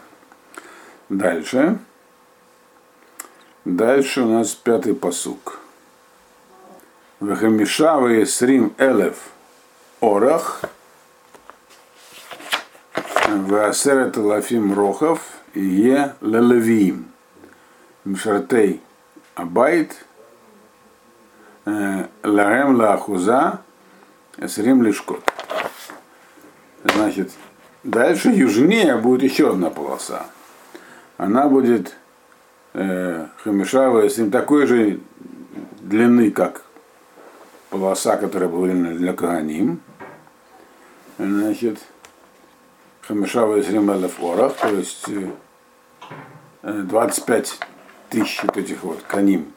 Дальше. 1.09 1.79
Дальше 3.65 4.21
у 4.21 4.27
нас 4.27 4.53
пятый 4.53 4.93
посук. 4.95 5.59
Вахамишавы 7.19 8.25
Срим 8.25 8.73
Элев 8.77 9.17
Орах 9.99 10.61
Ваасерет 13.27 14.17
Лафим 14.17 14.73
Рохов 14.73 15.21
Е 15.53 16.15
Лелевиим 16.21 17.11
Мшартей 18.03 18.81
Абайт 19.35 20.05
Ларем 21.65 22.75
Лахуза 22.75 23.61
Эсрим 24.37 24.83
Лишкот. 24.83 25.23
Значит, 26.83 27.31
дальше 27.83 28.29
южнее 28.29 28.97
будет 28.97 29.23
еще 29.23 29.51
одна 29.51 29.69
полоса. 29.69 30.25
Она 31.17 31.47
будет 31.47 31.95
э, 32.73 33.27
с 33.45 34.17
ним 34.17 34.31
такой 34.31 34.65
же 34.65 34.99
длины, 35.79 36.31
как 36.31 36.63
полоса, 37.69 38.17
которая 38.17 38.49
была 38.49 38.67
для 38.67 39.13
Каганим. 39.13 39.81
Значит, 41.17 41.79
Хамишава 43.01 43.57
из 43.57 43.69
Римелев 43.69 44.19
Орах, 44.23 44.53
то 44.55 44.69
есть 44.69 45.05
25 46.63 47.59
э, 47.59 47.65
тысяч 48.11 48.43
вот 48.43 48.57
этих 48.57 48.83
вот 48.83 49.01
каним 49.07 49.53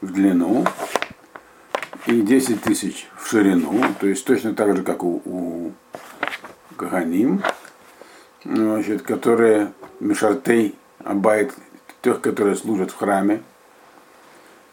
в 0.00 0.12
длину 0.12 0.66
и 2.06 2.20
10 2.20 2.60
тысяч 2.60 3.08
в 3.16 3.28
ширину, 3.28 3.80
то 4.00 4.06
есть 4.06 4.24
точно 4.24 4.54
так 4.54 4.76
же, 4.76 4.82
как 4.82 5.04
у, 5.04 5.22
у 5.24 5.72
Каганим, 6.76 7.42
значит, 8.44 9.02
которые 9.02 9.72
Мишартей 10.00 10.74
Абайт, 11.04 11.52
тех, 12.02 12.20
которые 12.20 12.56
служат 12.56 12.90
в 12.90 12.96
храме. 12.96 13.42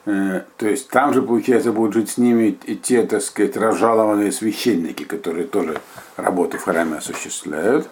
Э, 0.06 0.42
то 0.58 0.68
есть 0.68 0.90
там 0.90 1.14
же, 1.14 1.22
получается, 1.22 1.72
будут 1.72 1.94
жить 1.94 2.10
с 2.10 2.18
ними 2.18 2.58
и 2.66 2.76
те, 2.76 3.04
так 3.04 3.22
сказать, 3.22 3.56
разжалованные 3.56 4.32
священники, 4.32 5.04
которые 5.04 5.46
тоже 5.46 5.80
работу 6.18 6.58
в 6.58 6.64
храме 6.64 6.98
осуществляют. 6.98 7.88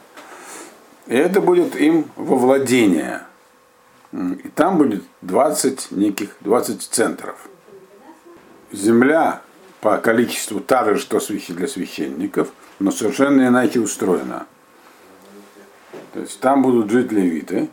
И 1.05 1.15
это 1.15 1.41
будет 1.41 1.75
им 1.75 2.05
во 2.15 2.35
владение. 2.35 3.21
И 4.13 4.49
там 4.55 4.77
будет 4.77 5.03
20 5.21 5.91
неких, 5.91 6.35
20 6.41 6.81
центров. 6.81 7.49
Земля 8.71 9.41
по 9.81 9.97
количеству 9.97 10.59
та 10.59 10.85
же, 10.85 10.97
что 10.97 11.19
для 11.19 11.67
священников, 11.67 12.49
но 12.79 12.91
совершенно 12.91 13.47
иначе 13.47 13.79
устроена. 13.79 14.45
То 16.13 16.21
есть 16.21 16.39
там 16.39 16.61
будут 16.61 16.89
жить 16.89 17.11
левиты, 17.11 17.69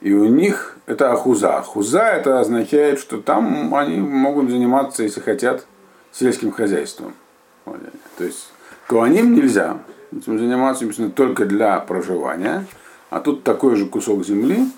и 0.00 0.12
у 0.12 0.26
них 0.26 0.78
это 0.86 1.12
ахуза. 1.12 1.58
Ахуза 1.58 2.02
это 2.02 2.40
означает, 2.40 3.00
что 3.00 3.20
там 3.20 3.74
они 3.74 3.98
могут 3.98 4.50
заниматься, 4.50 5.02
если 5.02 5.20
хотят, 5.20 5.66
сельским 6.12 6.52
хозяйством. 6.52 7.14
То 7.64 8.24
есть 8.24 8.48
куаним 8.88 9.34
нельзя, 9.34 9.78
этим 10.12 10.38
заниматься 10.38 10.86
только 11.10 11.44
для 11.44 11.78
проживания. 11.80 12.66
А 13.10 13.20
тут 13.20 13.44
такой 13.44 13.76
же 13.76 13.86
кусок 13.86 14.24
земли, 14.24 14.70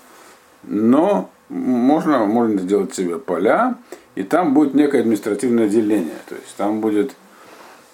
но 0.63 1.29
можно, 1.49 2.25
можно 2.25 2.59
сделать 2.61 2.93
себе 2.93 3.17
поля, 3.17 3.77
и 4.15 4.23
там 4.23 4.53
будет 4.53 4.73
некое 4.73 5.01
административное 5.01 5.67
деление. 5.67 6.17
То 6.27 6.35
есть 6.35 6.55
там 6.57 6.81
будет 6.81 7.15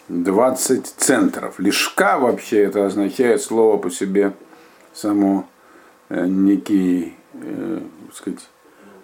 20 0.10 0.86
центров. 0.86 1.60
Лишка 1.60 2.17
вообще 2.19 2.63
это 2.63 2.86
означает 2.86 3.41
слово 3.41 3.77
по 3.77 3.89
себе 3.89 4.34
само 4.93 5.48
э, 6.10 6.25
некий, 6.25 7.15
э, 7.34 7.79
сказать, 8.13 8.48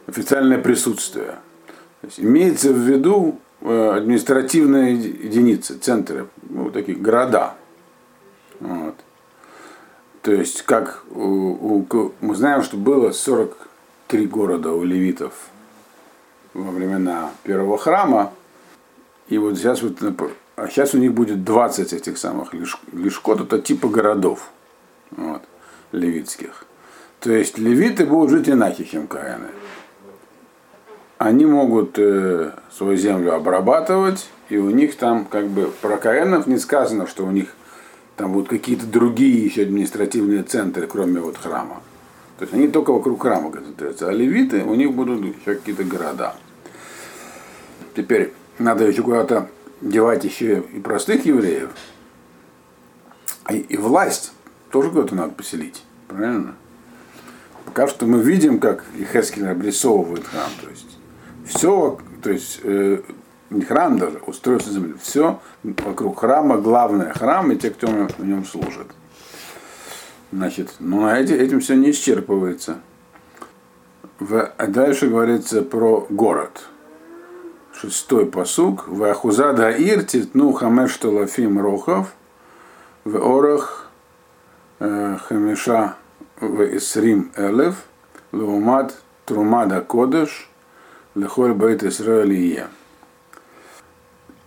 официальное 0.08 0.58
присутствие. 0.58 1.38
То 2.02 2.08
есть 2.08 2.20
имеется 2.20 2.74
в 2.74 2.78
виду 2.78 3.40
э, 3.62 3.92
административные 3.96 4.96
единицы, 4.96 5.78
центры, 5.78 6.28
ну, 6.50 6.72
такие 6.72 6.98
города. 6.98 7.56
Вот. 8.60 8.96
То 10.22 10.32
есть, 10.32 10.62
как 10.64 11.04
у, 11.16 11.82
у, 11.82 12.14
мы 12.22 12.36
знаем, 12.36 12.62
что 12.62 12.78
было 12.78 13.12
43 13.12 14.28
города 14.28 14.72
у 14.72 14.84
левитов 14.84 15.34
во 16.54 16.72
времена 16.72 17.32
первого 17.44 17.78
храма, 17.78 18.34
И 19.30 19.38
вот 19.38 19.58
сейчас 19.58 19.82
вот, 19.82 19.98
а 20.56 20.68
сейчас 20.68 20.94
у 20.94 20.98
них 20.98 21.14
будет 21.14 21.44
20 21.44 21.94
этих 21.94 22.18
самых 22.18 22.54
лишкот, 22.54 23.42
это 23.42 23.60
типа 23.60 23.88
городов 23.88 24.50
вот, 25.12 25.42
левитских. 25.92 26.66
То 27.20 27.32
есть 27.32 27.58
левиты 27.58 28.06
будут 28.06 28.32
жить 28.32 28.50
иначе, 28.50 28.84
чем 28.84 29.08
каины. 29.08 29.48
Они 31.18 31.46
могут 31.46 31.98
э, 31.98 32.52
свою 32.72 32.98
землю 32.98 33.36
обрабатывать, 33.36 34.28
и 34.50 34.58
у 34.58 34.70
них 34.72 34.98
там 34.98 35.26
как 35.26 35.48
бы 35.48 35.72
про 35.82 35.98
каинов 35.98 36.48
не 36.48 36.58
сказано, 36.58 37.08
что 37.08 37.26
у 37.26 37.32
них 37.32 37.56
там 38.22 38.34
будут 38.34 38.50
какие-то 38.50 38.86
другие 38.86 39.44
еще 39.44 39.64
административные 39.64 40.44
центры, 40.44 40.86
кроме 40.86 41.20
вот 41.20 41.38
храма. 41.38 41.82
То 42.38 42.44
есть 42.44 42.54
они 42.54 42.68
только 42.68 42.94
вокруг 42.94 43.20
храма 43.20 43.50
концентрируются. 43.50 44.10
А 44.10 44.12
левиты, 44.12 44.64
у 44.64 44.76
них 44.76 44.94
будут 44.94 45.26
еще 45.26 45.56
какие-то 45.56 45.84
города. 45.84 46.36
Теперь 47.96 48.32
надо 48.60 48.86
еще 48.88 49.02
куда-то 49.02 49.50
девать 49.82 50.24
еще 50.24 50.60
и 50.72 50.80
простых 50.80 51.26
евреев. 51.26 51.72
И, 53.50 53.58
и 53.58 53.78
власть 53.78 54.34
тоже 54.70 54.92
куда-то 54.92 55.16
надо 55.16 55.34
поселить. 55.34 55.84
Правильно? 56.08 56.54
Пока 57.66 57.88
что 57.88 58.06
мы 58.06 58.22
видим, 58.22 58.60
как 58.60 58.84
Ихескин 59.00 59.48
обрисовывает 59.48 60.28
храм. 60.28 60.52
То 60.62 60.70
есть 60.70 60.96
все, 61.48 61.98
то 62.22 62.30
есть 62.30 62.60
э, 62.62 63.02
не 63.52 63.66
храм 63.66 64.00
даже, 64.00 64.20
устройство 64.26 64.72
земли, 64.74 64.96
все 65.00 65.40
вокруг 65.64 66.20
храма, 66.20 66.58
главное 66.58 67.14
храм 67.14 67.52
и 67.52 67.58
те, 67.58 67.70
кто 67.70 67.88
в 67.88 68.26
нем 68.26 68.46
служит. 68.46 68.88
Значит, 70.32 70.76
ну 70.80 71.02
на 71.02 71.20
эти, 71.20 71.34
этим 71.34 71.60
все 71.60 71.76
не 71.76 71.92
исчерпывается. 71.92 72.78
В, 74.20 74.54
а 74.58 74.68
дальше 74.68 75.08
говорится 75.08 75.62
про 75.62 76.08
город. 76.10 76.70
Шестой 77.74 78.26
посук. 78.26 78.88
В 78.88 79.04
Ахузада 79.04 79.70
Ир 79.72 80.04
титну 80.04 80.54
хамеш 80.54 80.96
толафим 80.98 81.60
рохов. 81.60 82.14
В 83.04 83.18
орах 83.18 83.90
э, 84.80 85.18
хамеша 85.28 85.96
в 86.40 86.78
Исрим 86.78 87.32
элев. 87.36 87.84
Леумат 88.32 88.96
трумада 89.26 89.82
кодыш. 89.82 90.50
Лехоль 91.16 91.54
бейт 91.54 91.84
Исраилия. 91.84 92.68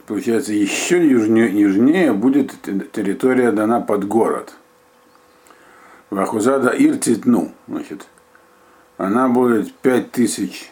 Получается, 0.06 0.52
еще 0.52 1.06
южнее, 1.06 1.49
южнее 1.49 2.12
будет 2.12 2.52
территория 2.92 3.52
дана 3.52 3.80
под 3.80 4.06
город– 4.06 4.54
Вахузада 6.14 6.73
Иртитну, 6.78 7.52
значит, 7.66 8.06
она 8.99 9.28
будет 9.28 9.75
5000 9.75 10.70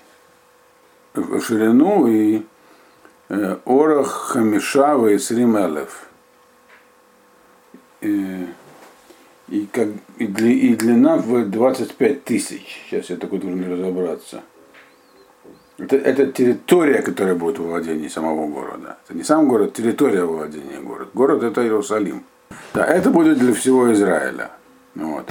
в 1.14 1.40
ширину 1.40 2.06
и 2.06 2.42
э, 3.28 3.56
Орах 3.64 4.06
Хамишава 4.06 5.08
и 5.08 5.18
Сримелев. 5.18 6.06
И, 8.02 8.46
и, 9.48 9.66
как, 9.72 9.88
и, 10.18 10.28
дли, 10.28 10.56
и 10.56 10.76
длина 10.76 11.16
в 11.16 11.50
25 11.50 12.24
тысяч. 12.24 12.84
Сейчас 12.88 13.10
я 13.10 13.16
такой 13.16 13.40
должен 13.40 13.68
разобраться. 13.68 14.42
Это, 15.82 15.96
это 15.96 16.26
территория, 16.26 17.02
которая 17.02 17.34
будет 17.34 17.58
в 17.58 17.64
владении 17.64 18.06
самого 18.06 18.46
города. 18.46 18.98
Это 19.04 19.16
не 19.16 19.24
сам 19.24 19.48
город, 19.48 19.74
территория 19.74 20.24
владения 20.24 20.80
города. 20.80 21.10
Город 21.12 21.42
это 21.42 21.60
Иерусалим. 21.62 22.22
Да, 22.72 22.86
это 22.86 23.10
будет 23.10 23.38
для 23.38 23.52
всего 23.52 23.92
Израиля. 23.92 24.52
Вот. 24.94 25.28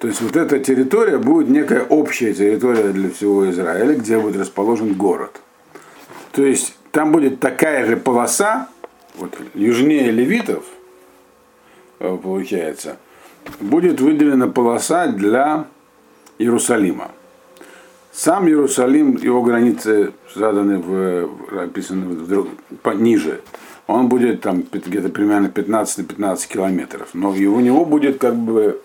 То 0.00 0.08
есть 0.08 0.20
вот 0.20 0.34
эта 0.34 0.58
территория 0.58 1.18
будет 1.18 1.48
некая 1.48 1.84
общая 1.84 2.34
территория 2.34 2.88
для 2.88 3.10
всего 3.10 3.48
Израиля, 3.50 3.94
где 3.94 4.18
будет 4.18 4.40
расположен 4.40 4.94
город. 4.94 5.40
То 6.32 6.42
есть 6.42 6.76
там 6.90 7.12
будет 7.12 7.38
такая 7.38 7.86
же 7.86 7.96
полоса, 7.96 8.68
вот 9.14 9.38
южнее 9.54 10.10
левитов, 10.10 10.64
э, 12.00 12.18
получается, 12.20 12.96
будет 13.60 14.00
выделена 14.00 14.48
полоса 14.48 15.06
для 15.06 15.66
Иерусалима. 16.38 17.12
Сам 18.12 18.46
Иерусалим, 18.46 19.16
его 19.16 19.42
границы 19.42 20.12
заданы 20.34 20.78
в, 20.78 21.62
описаны 21.62 22.14
в, 22.14 22.94
ниже. 22.94 23.40
Он 23.86 24.08
будет 24.08 24.42
там 24.42 24.62
где-то 24.70 25.08
примерно 25.08 25.48
15 25.48 25.98
на 25.98 26.04
15 26.04 26.48
километров. 26.48 27.08
Но 27.14 27.30
у 27.30 27.60
него 27.60 27.86
будет 27.86 28.18
как 28.18 28.36
бы 28.36 28.80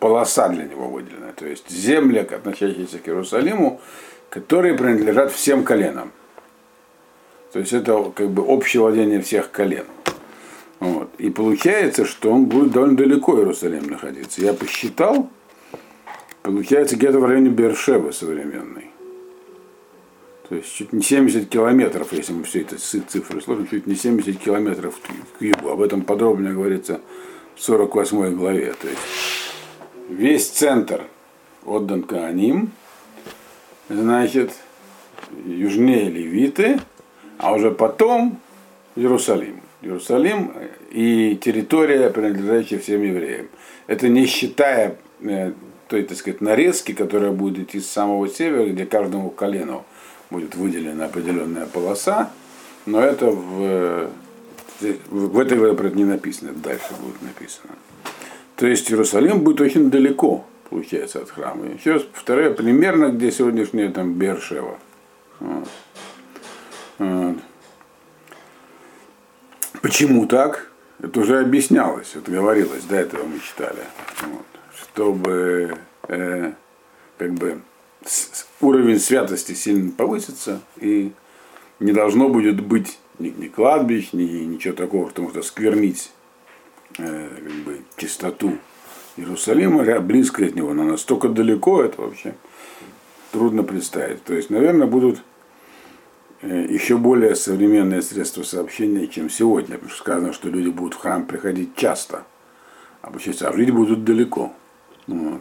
полоса 0.00 0.48
для 0.48 0.64
него 0.64 0.88
выделена. 0.88 1.32
То 1.36 1.46
есть 1.46 1.70
земли, 1.70 2.18
относящиеся 2.18 2.98
к 2.98 3.08
Иерусалиму, 3.08 3.80
которые 4.28 4.74
принадлежат 4.74 5.32
всем 5.32 5.62
коленам. 5.62 6.10
То 7.52 7.60
есть 7.60 7.72
это 7.72 8.12
как 8.14 8.28
бы 8.30 8.42
общее 8.42 8.82
владение 8.82 9.20
всех 9.20 9.52
колен. 9.52 9.86
Вот. 10.80 11.10
И 11.18 11.30
получается, 11.30 12.04
что 12.04 12.30
он 12.30 12.46
будет 12.46 12.72
довольно 12.72 12.96
далеко 12.96 13.36
Иерусалим 13.38 13.88
находиться. 13.88 14.42
Я 14.42 14.52
посчитал, 14.52 15.30
получается 16.48 16.96
где-то 16.96 17.18
в 17.18 17.26
районе 17.26 17.50
Бершева 17.50 18.10
современный. 18.10 18.86
То 20.48 20.54
есть 20.54 20.74
чуть 20.74 20.94
не 20.94 21.02
70 21.02 21.46
километров, 21.46 22.10
если 22.14 22.32
мы 22.32 22.44
все 22.44 22.62
это 22.62 22.78
цифры 22.78 23.42
сложим, 23.42 23.68
чуть 23.68 23.86
не 23.86 23.94
70 23.94 24.38
километров 24.38 24.98
к 25.38 25.42
югу. 25.42 25.68
Об 25.68 25.82
этом 25.82 26.00
подробнее 26.00 26.54
говорится 26.54 27.02
в 27.54 27.62
48 27.62 28.34
главе. 28.34 28.72
То 28.80 28.88
есть 28.88 29.00
весь 30.08 30.48
центр 30.48 31.02
отдан 31.66 32.02
Кааним, 32.02 32.72
значит, 33.90 34.52
южнее 35.44 36.08
Левиты, 36.08 36.80
а 37.36 37.52
уже 37.52 37.72
потом 37.72 38.40
Иерусалим. 38.96 39.60
Иерусалим 39.82 40.54
и 40.90 41.38
территория, 41.38 42.08
принадлежащая 42.08 42.78
всем 42.78 43.02
евреям. 43.02 43.48
Это 43.86 44.08
не 44.08 44.24
считая 44.24 44.96
э, 45.20 45.52
той, 45.88 46.02
так 46.02 46.16
сказать, 46.16 46.40
нарезки, 46.40 46.92
которая 46.92 47.32
будет 47.32 47.74
с 47.74 47.86
самого 47.86 48.28
севера, 48.28 48.66
где 48.66 48.86
каждому 48.86 49.30
колену 49.30 49.84
будет 50.30 50.54
выделена 50.54 51.06
определенная 51.06 51.66
полоса, 51.66 52.30
но 52.86 53.00
это 53.00 53.26
в, 53.30 54.10
в 54.80 55.38
этой 55.38 55.58
выборе 55.58 55.90
не 55.90 56.04
написано, 56.04 56.52
дальше 56.52 56.88
будет 57.00 57.20
написано. 57.22 57.74
То 58.56 58.66
есть 58.66 58.90
Иерусалим 58.90 59.40
будет 59.40 59.60
очень 59.60 59.90
далеко, 59.90 60.44
получается, 60.68 61.20
от 61.20 61.30
храма. 61.30 61.66
Еще 61.66 61.92
раз 61.92 62.02
повторяю, 62.02 62.54
примерно 62.54 63.06
где 63.06 63.30
сегодняшняя 63.30 63.88
там 63.90 64.14
Бершева. 64.14 64.78
Вот. 65.40 65.68
Вот. 66.98 67.36
Почему 69.80 70.26
так? 70.26 70.70
Это 71.00 71.20
уже 71.20 71.38
объяснялось, 71.38 72.16
это 72.16 72.30
говорилось, 72.30 72.82
до 72.82 72.96
этого 72.96 73.24
мы 73.24 73.38
читали. 73.38 73.84
Вот. 74.22 74.57
Чтобы 74.98 75.78
э, 76.08 76.52
как 77.18 77.34
бы 77.34 77.60
уровень 78.60 78.98
святости 78.98 79.52
сильно 79.52 79.92
повысится, 79.92 80.60
и 80.76 81.12
не 81.78 81.92
должно 81.92 82.28
будет 82.28 82.60
быть 82.60 82.98
ни, 83.18 83.28
ни 83.28 83.46
кладбищ, 83.46 84.12
ни 84.12 84.24
ничего 84.24 84.74
такого, 84.74 85.08
что 85.10 85.22
можно 85.22 85.42
сквернить 85.42 86.10
Э, 86.98 87.28
как 87.36 87.54
бы, 87.64 87.82
чистоту 87.96 88.58
Иерусалима, 89.16 90.00
близко 90.00 90.44
от 90.44 90.56
него, 90.56 90.74
но 90.74 90.82
настолько 90.82 91.28
далеко 91.28 91.82
это 91.82 92.00
вообще 92.02 92.34
трудно 93.30 93.62
представить. 93.62 94.24
То 94.24 94.34
есть, 94.34 94.50
наверное, 94.50 94.88
будут 94.88 95.22
э, 96.42 96.66
еще 96.68 96.96
более 96.96 97.36
современные 97.36 98.02
средства 98.02 98.42
сообщения, 98.42 99.06
чем 99.06 99.30
сегодня, 99.30 99.74
потому 99.74 99.90
что 99.90 99.98
сказано, 99.98 100.32
что 100.32 100.48
люди 100.48 100.70
будут 100.70 100.94
в 100.94 100.98
храм 100.98 101.24
приходить 101.24 101.76
часто, 101.76 102.24
а 103.02 103.10
получается, 103.10 103.48
а 103.48 103.52
жить 103.52 103.70
будут 103.70 104.02
далеко. 104.02 104.52
Вот. 105.08 105.40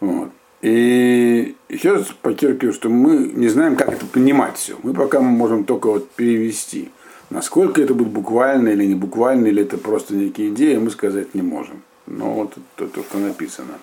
Вот. 0.00 0.30
И 0.62 1.56
еще 1.68 1.94
раз 1.94 2.06
подчеркиваю, 2.22 2.72
что 2.72 2.88
мы 2.88 3.16
не 3.16 3.48
знаем, 3.48 3.76
как 3.76 3.92
это 3.92 4.06
понимать 4.06 4.56
все. 4.56 4.76
Мы 4.82 4.94
пока 4.94 5.20
можем 5.20 5.64
только 5.64 5.88
вот 5.88 6.10
перевести. 6.10 6.90
Насколько 7.30 7.80
это 7.80 7.94
будет 7.94 8.08
буквально 8.08 8.70
или 8.70 8.84
не 8.84 8.94
буквально, 8.94 9.46
или 9.46 9.62
это 9.62 9.78
просто 9.78 10.14
некие 10.14 10.48
идеи, 10.48 10.76
мы 10.76 10.90
сказать 10.90 11.34
не 11.34 11.42
можем. 11.42 11.82
Но 12.06 12.34
вот 12.34 12.54
это 12.76 12.88
то, 12.88 13.02
что 13.02 13.18
написано. 13.18 13.78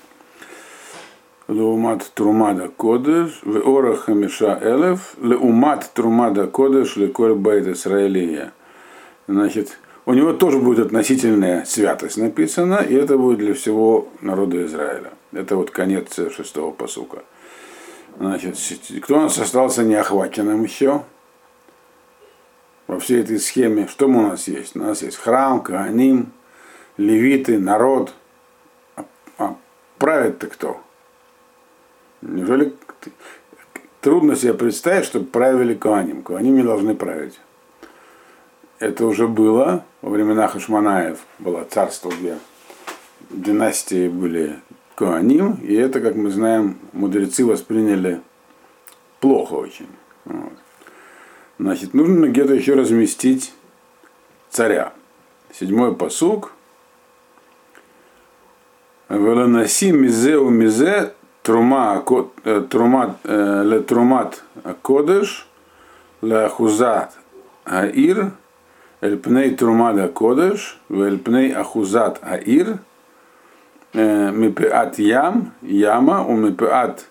Леумат 1.48 2.12
Трумада 2.14 2.68
Кодеш, 2.68 3.40
в 3.44 3.58
Орах 3.68 4.02
Хамиша 4.02 4.60
Элев, 4.62 5.16
Леумат 5.20 5.92
Трумада 5.94 6.46
Кодеш, 6.46 6.96
Леколь 6.96 7.34
Байт 7.34 7.68
Исраилия. 7.68 8.54
Значит, 9.28 9.80
у 10.10 10.14
него 10.14 10.34
тоже 10.34 10.58
будет 10.58 10.88
относительная 10.88 11.66
святость 11.66 12.18
написана, 12.18 12.78
и 12.78 12.96
это 12.96 13.16
будет 13.16 13.38
для 13.38 13.54
всего 13.54 14.08
народа 14.22 14.66
Израиля. 14.66 15.12
Это 15.32 15.56
вот 15.56 15.70
конец 15.70 16.16
шестого 16.36 16.72
посука. 16.72 17.20
Значит, 18.18 18.58
кто 19.04 19.18
у 19.18 19.22
нас 19.22 19.38
остался 19.38 19.84
неохваченным 19.84 20.64
еще? 20.64 21.04
во 22.88 23.00
всей 23.00 23.22
этой 23.22 23.38
схеме, 23.38 23.86
что 23.86 24.08
у 24.08 24.10
нас 24.10 24.48
есть? 24.48 24.76
У 24.76 24.80
нас 24.80 25.04
есть 25.04 25.18
храм, 25.18 25.62
Кааним, 25.62 26.32
левиты, 26.98 27.60
народ. 27.60 28.16
А, 28.96 29.06
а 29.38 29.56
правит-то 30.00 30.48
кто? 30.48 30.82
Неужели 32.24 32.74
трудно 34.02 34.36
себе 34.36 34.56
представить, 34.56 35.06
чтобы 35.06 35.28
правили 35.28 35.76
Кааним? 35.76 36.24
Кааним 36.24 36.56
не 36.56 36.64
должны 36.64 36.96
править. 36.96 37.40
Это 38.80 39.06
уже 39.06 39.28
было 39.28 39.86
во 40.02 40.10
времена 40.10 40.48
Хашманаев, 40.48 41.20
было 41.38 41.66
царство, 41.70 42.10
где 42.10 42.38
династии 43.30 44.08
были 44.08 44.60
Коаним, 44.96 45.54
и 45.56 45.76
это, 45.76 46.00
как 46.02 46.16
мы 46.16 46.32
знаем, 46.32 46.78
мудрецы 46.94 47.46
восприняли 47.46 48.22
плохо 49.20 49.54
очень. 49.54 49.88
Вот. 50.26 50.54
Значит, 51.58 51.94
нужно 51.94 52.28
где-то 52.28 52.54
еще 52.54 52.74
разместить 52.74 53.54
царя. 54.50 54.94
Седьмой 55.54 55.96
посук. 55.96 56.54
Веланаси 59.10 59.92
мизе 59.92 60.38
у 60.38 60.50
мизе 60.50 61.14
трума, 61.44 62.04
э, 62.46 62.64
трума, 62.70 63.18
э, 63.24 63.64
ле 63.66 63.80
трумат 63.82 64.44
кодыш, 64.82 65.48
ле 66.22 66.46
ахузат 66.46 67.18
аир, 67.66 68.32
эль 69.02 69.18
пней 69.18 69.56
трумада 69.56 70.08
кодыш, 70.08 70.80
эль 70.90 71.20
пней 71.20 71.54
ахузат 71.54 72.20
аир, 72.22 72.80
мипеат 73.94 75.00
ям, 75.00 75.54
яма, 75.62 76.26
у 76.26 76.36
мипеат 76.36 77.06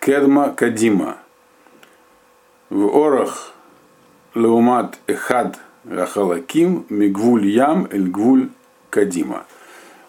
кедма 0.00 0.50
кадима. 0.54 1.18
В 2.70 2.86
орах 2.86 3.52
леумат 4.34 4.98
эхад 5.06 5.58
Рахалаким, 5.88 6.84
Мигвуль 6.88 7.46
Ям, 7.46 7.88
Эль 7.92 8.08
Гвуль 8.08 8.48
Кадима. 8.90 9.46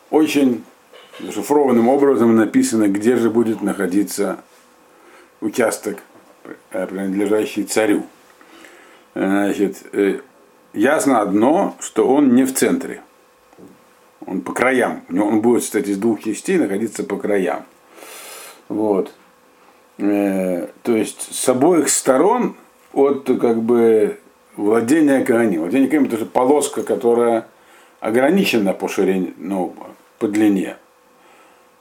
Очень 0.10 0.64
зашифрованным 1.20 1.88
образом 1.88 2.36
написано, 2.36 2.88
где 2.88 3.16
же 3.16 3.30
будет 3.30 3.62
находиться 3.62 4.40
участок, 5.40 6.00
э, 6.72 6.88
принадлежащий 6.88 7.64
царю. 7.64 8.06
Значит, 9.14 9.84
э, 9.94 10.22
ясно 10.78 11.22
одно, 11.22 11.76
что 11.80 12.08
он 12.08 12.36
не 12.36 12.44
в 12.44 12.54
центре. 12.54 13.02
Он 14.26 14.42
по 14.42 14.54
краям. 14.54 15.04
Он 15.10 15.42
будет, 15.42 15.64
кстати, 15.64 15.90
из 15.90 15.98
двух 15.98 16.24
частей 16.24 16.58
находиться 16.58 17.04
по 17.04 17.18
краям. 17.18 17.64
Вот. 18.70 19.12
Э, 19.98 20.68
то 20.84 20.96
есть 20.96 21.34
с 21.34 21.50
обоих 21.50 21.90
сторон 21.90 22.56
от 22.94 23.26
как 23.40 23.62
бы 23.62 24.20
владение 24.56 25.24
Коаним. 25.24 25.62
Владение 25.62 25.90
Коаним 25.90 26.08
это 26.08 26.18
же 26.18 26.26
полоска, 26.26 26.84
которая 26.84 27.48
ограничена 28.00 28.74
по 28.74 28.88
ширине, 28.88 29.34
ну, 29.38 29.74
по 30.20 30.28
длине. 30.28 30.78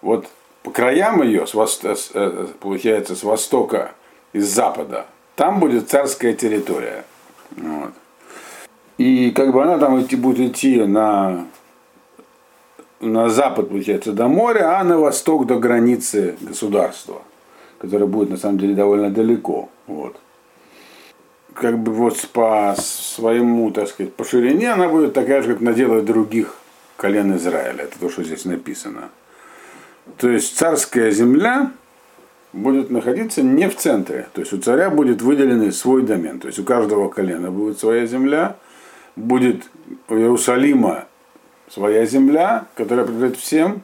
Вот 0.03 0.29
по 0.63 0.71
краям 0.71 1.23
ее, 1.23 1.47
с 1.47 1.55
воsto, 1.55 1.97
э, 2.15 2.47
получается, 2.61 3.17
с 3.17 3.23
востока 3.23 3.93
и 4.33 4.41
с 4.41 4.47
запада, 4.47 5.07
там 5.35 5.61
будет 5.61 5.91
царская 5.91 6.33
территория. 6.33 7.05
Вот. 7.57 7.93
И 8.99 9.31
как 9.31 9.53
бы 9.53 9.63
она 9.63 9.79
там 9.79 10.01
идти, 10.01 10.17
будет 10.17 10.53
идти 10.53 10.83
на, 10.83 11.47
на 13.01 13.29
запад, 13.29 13.69
получается, 13.69 14.13
до 14.13 14.29
моря, 14.29 14.79
а 14.79 14.85
на 14.85 14.99
восток 14.99 15.47
до 15.47 15.59
границы 15.59 16.37
государства, 16.41 17.23
которое 17.79 18.07
будет 18.07 18.31
на 18.31 18.37
самом 18.37 18.59
деле 18.59 18.75
довольно 18.75 19.11
далеко. 19.11 19.69
Вот 19.87 20.17
как 21.57 21.79
бы 21.79 21.93
вот 21.93 22.21
по 22.33 22.75
своему, 22.79 23.71
так 23.71 23.89
сказать, 23.89 24.13
по 24.15 24.25
ширине 24.25 24.73
она 24.73 24.89
будет 24.89 25.15
такая 25.15 25.43
же, 25.43 25.55
как 25.55 25.63
надела 25.63 26.03
других 26.03 26.59
колен 26.97 27.35
Израиля. 27.37 27.85
Это 27.85 27.99
то, 27.99 28.11
что 28.11 28.23
здесь 28.23 28.45
написано. 28.45 29.09
То 30.19 30.29
есть 30.29 30.57
царская 30.57 31.11
земля 31.11 31.73
будет 32.53 32.91
находиться 32.91 33.43
не 33.43 33.69
в 33.69 33.77
центре. 33.77 34.29
То 34.35 34.43
есть 34.43 34.53
у 34.53 34.59
царя 34.59 34.91
будет 34.91 35.23
выделенный 35.23 35.73
свой 35.73 36.03
домен. 36.03 36.41
То 36.41 36.47
есть 36.47 36.59
у 36.59 36.65
каждого 36.65 37.09
колена 37.09 37.51
будет 37.51 37.79
своя 37.79 38.07
земля. 38.07 38.57
Будет 39.17 39.65
у 40.09 40.15
Иерусалима 40.15 41.07
своя 41.69 42.05
земля, 42.07 42.67
которая 42.75 43.07
принадлежит 43.07 43.39
всем. 43.39 43.83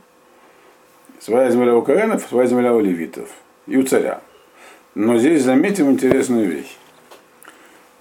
Своя 1.21 1.51
земля 1.51 1.77
у 1.77 1.83
коленов, 1.83 2.27
своя 2.29 2.47
земля 2.49 2.75
у 2.75 2.81
левитов. 2.81 3.29
И 3.67 3.77
у 3.77 3.83
царя. 3.85 4.21
Но 4.95 5.19
здесь 5.19 5.43
заметим 5.43 5.91
интересную 5.91 6.49
вещь. 6.51 6.77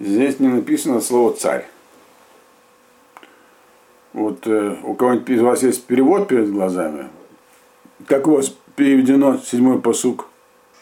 Здесь 0.00 0.40
не 0.40 0.48
написано 0.48 1.00
слово 1.00 1.34
царь. 1.34 1.66
Вот 4.12 4.46
э, 4.46 4.76
у 4.82 4.94
кого-нибудь 4.94 5.30
из 5.30 5.40
вас 5.40 5.62
есть 5.62 5.84
перевод 5.84 6.28
перед 6.28 6.52
глазами? 6.52 7.08
Как 8.06 8.26
у 8.26 8.32
вас 8.32 8.52
переведено 8.76 9.38
седьмой 9.38 9.80
посук? 9.80 10.26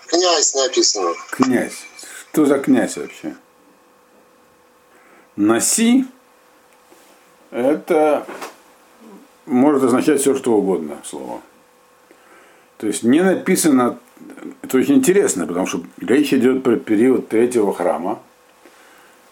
Князь 0.06 0.54
написано. 0.54 1.10
Князь. 1.30 1.86
Что 2.32 2.46
за 2.46 2.58
князь 2.58 2.96
вообще? 2.96 3.36
Наси 5.36 6.06
это 7.50 8.26
может 9.46 9.82
означать 9.82 10.20
все, 10.20 10.34
что 10.34 10.54
угодно 10.54 10.98
слово. 11.04 11.40
То 12.78 12.86
есть 12.86 13.02
не 13.02 13.20
написано, 13.20 13.98
это 14.62 14.78
очень 14.78 14.96
интересно, 14.96 15.46
потому 15.46 15.66
что 15.66 15.82
речь 15.98 16.32
идет 16.32 16.62
про 16.62 16.76
период 16.76 17.28
третьего 17.28 17.74
храма, 17.74 18.20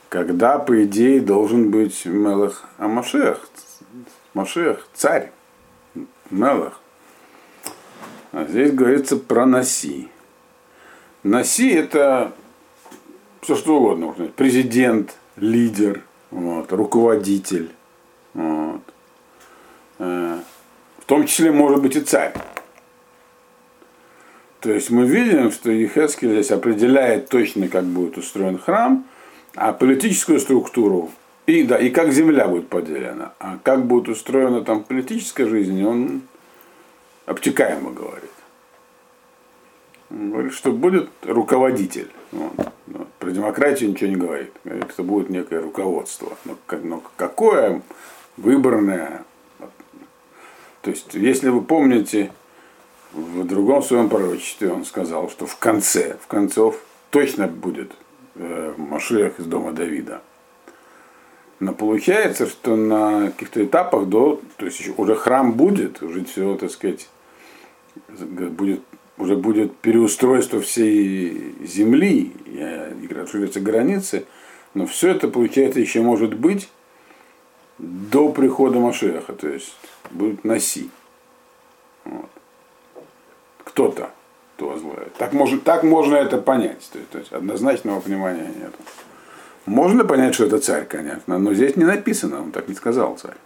когда, 0.09 0.59
по 0.59 0.85
идее, 0.85 1.21
должен 1.21 1.71
быть 1.71 2.05
Мелах 2.05 2.65
Амашех, 2.79 3.49
Машех, 4.35 4.87
царь, 4.95 5.33
Мелах. 6.31 6.81
А 8.33 8.45
здесь 8.45 8.73
говорится 8.73 9.17
про 9.17 9.47
Наси. 9.47 10.09
Наси 11.23 11.71
это 11.71 12.33
все 13.41 13.57
что 13.57 13.79
угодно, 13.79 14.15
президент, 14.37 15.17
лидер, 15.37 16.03
вот, 16.31 16.73
руководитель. 16.73 17.71
Вот. 18.35 18.83
Э, 19.99 20.39
в 20.99 21.05
том 21.07 21.27
числе 21.27 21.51
может 21.51 21.83
быть 21.83 21.97
и 21.97 22.01
царь. 22.01 22.35
То 24.61 24.73
есть 24.73 24.91
мы 24.91 25.07
видим, 25.07 25.53
что 25.53 25.71
Ехескель 25.71 26.33
здесь 26.33 26.51
определяет 26.51 27.29
точно, 27.29 27.69
как 27.69 27.85
будет 27.85 28.19
устроен 28.19 28.59
храм– 28.59 29.05
а 29.59 29.73
политическую 29.73 30.39
структуру 30.39 31.11
и, 31.47 31.65
да, 31.65 31.79
и 31.79 31.91
как 31.91 32.13
земля 32.13 32.47
будет 32.47 32.69
поделена. 32.69 33.33
А 33.39 33.59
как 33.63 33.87
будет 33.87 34.09
устроена 34.09 34.63
там 34.63 34.85
политическая 34.85 35.47
жизнь, 35.47 35.83
он 35.85 36.23
обтекаемо 37.27 37.91
говорит. 37.91 38.31
Он 40.11 40.31
говорит, 40.31 40.53
что 40.53 40.73
будет 40.73 41.11
руководитель. 41.25 42.11
Вот. 42.33 42.53
Про 43.19 43.31
демократию 43.31 43.91
ничего 43.91 44.11
не 44.11 44.17
говорит. 44.17 44.53
Говорит, 44.65 44.91
что 44.93 45.03
будет 45.03 45.29
некое 45.29 45.61
руководство. 45.61 46.37
Но, 46.45 46.57
но 46.83 47.03
какое 47.17 47.83
выборное. 48.39 49.25
То 50.83 50.91
есть, 50.91 51.15
если 51.15 51.51
вы 51.51 51.61
помните, 51.61 52.31
в 53.13 53.45
другом 53.45 53.83
своем 53.83 54.09
пророчестве 54.09 54.73
он 54.73 54.85
сказал, 54.85 55.29
что 55.29 55.47
в 55.47 55.57
конце, 55.57 56.17
в 56.23 56.27
концов 56.27 56.79
точно 57.11 57.47
будет 57.47 57.93
э, 58.37 58.75
Машиах 58.77 59.39
из 59.39 59.47
дома 59.47 59.73
Давида. 59.73 60.23
Но 61.61 61.73
получается, 61.75 62.47
что 62.47 62.77
на 62.77 63.33
каких-то 63.33 63.65
этапах 63.65 64.07
до, 64.07 64.41
то 64.57 64.67
есть 64.67 64.89
уже 64.97 65.17
храм 65.17 65.53
будет, 65.55 66.03
уже 66.03 66.25
все, 66.25 66.55
так 66.55 66.71
сказать, 66.71 67.09
будет, 68.09 68.81
уже 69.17 69.35
будет 69.35 69.77
переустройство 69.79 70.61
всей 70.61 71.57
земли, 71.67 72.33
и 72.47 73.09
расширятся 73.13 73.61
границы, 73.61 74.27
но 74.75 74.87
все 74.87 75.11
это, 75.11 75.27
получается, 75.27 75.81
еще 75.81 76.01
может 76.01 76.35
быть 76.35 76.69
до 77.79 78.31
прихода 78.31 78.79
Машеха, 78.79 79.33
то 79.33 79.49
есть 79.49 79.75
будет 80.11 80.45
носи. 80.45 80.91
Вот. 82.05 82.31
Кто-то 83.65 84.11
кто 84.59 84.71
возглавит. 84.71 85.15
Так, 85.15 85.33
может, 85.35 85.63
так 85.63 85.85
можно 85.85 86.17
это 86.17 86.37
понять. 86.39 86.89
То 86.93 86.99
есть, 86.99 87.11
то 87.11 87.19
есть 87.19 87.33
однозначного 87.33 88.01
понимания 88.01 88.51
нет. 88.61 88.75
Можно 89.67 90.05
понять, 90.05 90.35
что 90.35 90.47
это 90.47 90.59
царь, 90.59 90.85
конечно, 90.85 91.39
но 91.39 91.55
здесь 91.55 91.77
не 91.77 91.85
написано, 91.85 92.43
он 92.43 92.51
так 92.51 92.67
не 92.67 92.75
сказал 92.75 93.17
царь. 93.17 93.37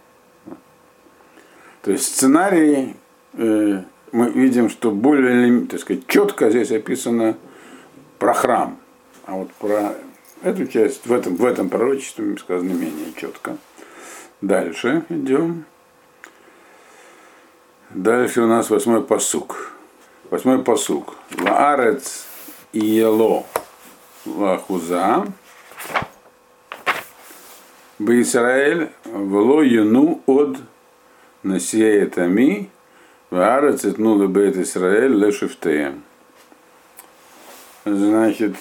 То 1.83 1.91
есть 1.91 2.05
сценарий 2.05 2.95
э, 3.33 3.83
мы 4.11 4.29
видим, 4.31 4.69
что 4.69 4.89
более 4.89 5.67
так 5.67 5.81
сказать, 5.81 6.07
четко 6.07 6.49
здесь 6.49 6.71
описано 6.71 7.37
про 8.17 8.33
храм. 8.33 8.79
А 9.25 9.35
вот 9.35 9.51
про 9.53 9.93
эту 10.41 10.65
часть 10.65 11.05
в 11.05 11.13
этом, 11.13 11.35
в 11.35 11.45
этом 11.45 11.69
пророчестве 11.69 12.37
сказано 12.37 12.71
менее 12.71 13.13
четко. 13.15 13.57
Дальше 14.43 15.05
идем. 15.07 15.63
Дальше 17.91 18.41
у 18.41 18.45
нас 18.45 18.69
восьмой 18.69 19.01
посук. 19.01 19.71
Восьмой 20.29 20.61
посук. 20.61 21.15
Лаарец 21.39 22.25
ело 22.73 23.45
лахуза. 24.25 25.25
Бисраэль 27.99 28.91
вло 29.05 29.61
юну 29.61 30.21
от 30.25 30.57
насея 31.43 32.09
тами. 32.09 32.69
Ваарец 33.29 33.85
этнула 33.85 34.27
бейт 34.27 34.57
Исраэль 34.57 35.15
лешифтеем. 35.15 36.03
Значит, 37.85 38.57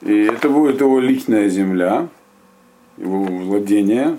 и 0.00 0.22
это 0.22 0.48
будет 0.48 0.80
его 0.80 1.00
личная 1.00 1.50
земля. 1.50 2.08
Его 2.96 3.22
владения. 3.24 4.18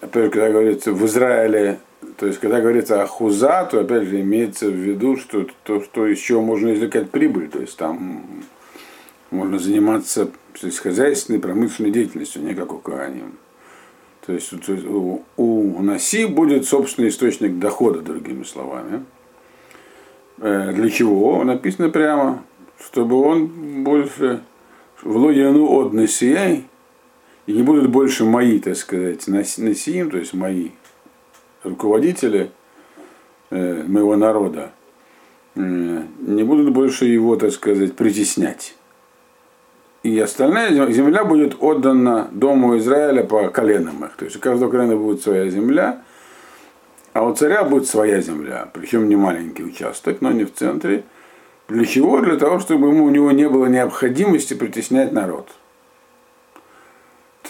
Опять 0.00 0.24
же, 0.24 0.30
когда 0.30 0.50
говорится 0.50 0.92
в 0.92 1.04
Израиле, 1.06 1.78
то 2.16 2.26
есть 2.26 2.38
когда 2.38 2.60
говорится 2.60 3.02
о 3.02 3.06
хуза, 3.06 3.68
то 3.70 3.80
опять 3.80 4.04
же 4.04 4.20
имеется 4.20 4.66
в 4.66 4.74
виду, 4.74 5.16
что 5.16 5.46
то, 5.64 5.82
что 5.82 6.06
еще 6.06 6.40
можно 6.40 6.72
извлекать 6.72 7.10
прибыль, 7.10 7.48
то 7.48 7.60
есть 7.60 7.76
там 7.76 8.24
можно 9.30 9.58
заниматься 9.58 10.30
сельскохозяйственной, 10.54 11.38
промышленной 11.38 11.90
деятельностью, 11.90 12.42
не 12.42 12.54
как 12.54 12.72
у 12.72 12.78
Кааним. 12.78 13.38
То 14.26 14.32
есть 14.32 14.52
у, 14.68 15.22
у 15.36 15.82
Наси 15.82 16.26
будет 16.26 16.66
собственный 16.66 17.08
источник 17.08 17.58
дохода, 17.58 18.00
другими 18.00 18.44
словами. 18.44 19.04
Э, 20.38 20.72
для 20.72 20.90
чего? 20.90 21.42
Написано 21.44 21.90
прямо, 21.90 22.42
чтобы 22.78 23.20
он 23.20 23.84
больше 23.84 24.42
владену 25.02 25.70
от 25.70 25.92
Насией, 25.92 26.64
и 27.46 27.52
не 27.52 27.62
будут 27.62 27.90
больше 27.90 28.24
мои, 28.24 28.58
так 28.58 28.76
сказать, 28.76 29.26
Насиим, 29.26 30.10
то 30.10 30.18
есть 30.18 30.34
мои 30.34 30.70
руководители 31.62 32.50
э, 33.50 33.84
моего 33.86 34.16
народа, 34.16 34.72
э, 35.54 35.60
не 36.20 36.44
будут 36.44 36.72
больше 36.72 37.06
его, 37.06 37.36
так 37.36 37.52
сказать, 37.52 37.96
притеснять 37.96 38.74
и 40.02 40.18
остальная 40.18 40.70
земля 40.90 41.24
будет 41.24 41.56
отдана 41.60 42.28
Дому 42.32 42.78
Израиля 42.78 43.22
по 43.22 43.48
коленам 43.48 44.04
их. 44.04 44.16
То 44.16 44.24
есть 44.24 44.36
у 44.36 44.40
каждого 44.40 44.70
колена 44.70 44.96
будет 44.96 45.22
своя 45.22 45.48
земля, 45.50 46.02
а 47.12 47.26
у 47.26 47.34
царя 47.34 47.64
будет 47.64 47.86
своя 47.86 48.20
земля, 48.20 48.68
причем 48.72 49.08
не 49.08 49.16
маленький 49.16 49.64
участок, 49.64 50.20
но 50.20 50.32
не 50.32 50.44
в 50.44 50.54
центре. 50.54 51.04
Для 51.68 51.84
чего? 51.84 52.20
Для 52.20 52.36
того, 52.36 52.60
чтобы 52.60 52.88
ему, 52.88 53.04
у 53.04 53.10
него 53.10 53.30
не 53.30 53.48
было 53.48 53.66
необходимости 53.66 54.54
притеснять 54.54 55.12
народ. 55.12 55.50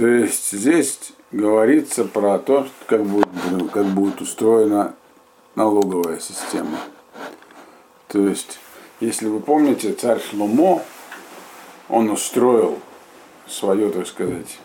То 0.01 0.07
есть 0.07 0.53
здесь 0.53 0.99
говорится 1.31 2.07
про 2.07 2.39
то, 2.39 2.67
как 2.87 3.05
будет, 3.05 3.29
как 3.71 3.85
будет 3.85 4.23
устроена 4.23 4.95
налоговая 5.57 6.19
система. 6.21 6.79
То 8.09 8.27
есть, 8.27 8.61
если 9.01 9.29
вы 9.29 9.41
помните, 9.41 9.93
царь 9.93 10.19
Шломо, 10.19 10.81
он 11.91 12.09
устроил 12.09 12.79
свое, 13.47 13.91
так 13.91 14.07
сказать, 14.07 14.59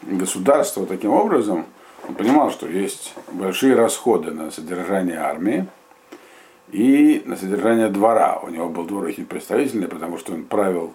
государство 0.00 0.86
таким 0.86 1.10
образом, 1.10 1.66
он 2.08 2.14
понимал, 2.14 2.50
что 2.50 2.66
есть 2.66 3.12
большие 3.30 3.74
расходы 3.74 4.30
на 4.30 4.50
содержание 4.50 5.18
армии 5.18 5.66
и 6.72 7.20
на 7.26 7.36
содержание 7.36 7.88
двора. 7.88 8.40
У 8.42 8.48
него 8.48 8.70
был 8.70 8.84
двор 8.84 9.04
очень 9.04 9.26
представительный, 9.26 9.88
потому 9.88 10.16
что 10.16 10.32
он 10.32 10.44
правил 10.44 10.94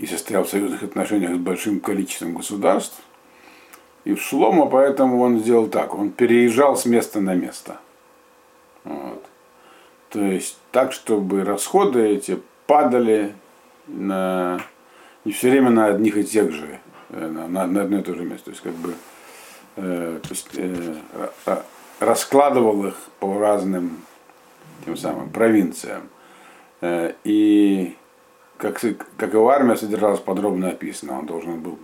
и 0.00 0.06
состоял 0.06 0.44
в 0.44 0.48
союзных 0.48 0.82
отношениях 0.82 1.34
с 1.34 1.38
большим 1.38 1.78
количеством 1.78 2.34
государств. 2.34 2.98
И 4.04 4.14
в 4.14 4.22
Шлома 4.22 4.64
поэтому 4.64 5.20
он 5.20 5.40
сделал 5.40 5.68
так, 5.68 5.94
он 5.94 6.10
переезжал 6.10 6.74
с 6.74 6.86
места 6.86 7.20
на 7.20 7.34
место. 7.34 7.78
Вот. 8.84 9.22
То 10.08 10.20
есть 10.20 10.56
так, 10.72 10.92
чтобы 10.92 11.44
расходы 11.44 12.00
эти 12.00 12.40
падали 12.66 13.34
на, 13.86 14.60
не 15.26 15.32
все 15.32 15.50
время 15.50 15.68
на 15.68 15.86
одних 15.86 16.16
и 16.16 16.24
тех 16.24 16.50
же, 16.50 16.80
э, 17.10 17.26
на, 17.28 17.46
на, 17.46 17.82
одно 17.82 17.98
и 17.98 18.02
то 18.02 18.14
же 18.14 18.24
место. 18.24 18.46
То 18.46 18.50
есть 18.52 18.62
как 18.62 18.72
бы 18.72 18.94
э, 19.76 20.18
то 20.22 20.28
есть, 20.30 20.48
э, 20.54 20.94
раскладывал 21.98 22.86
их 22.86 22.96
по 23.18 23.38
разным 23.38 23.98
тем 24.86 24.96
самым 24.96 25.28
провинциям. 25.28 26.08
Э, 26.80 27.12
и 27.22 27.98
как, 28.60 28.80
как 29.16 29.34
и 29.34 29.36
в 29.36 29.48
армии 29.48 29.74
содержалось 29.74 30.20
подробно 30.20 30.68
описано, 30.68 31.18
он 31.18 31.26
должен 31.26 31.60
был 31.60 31.78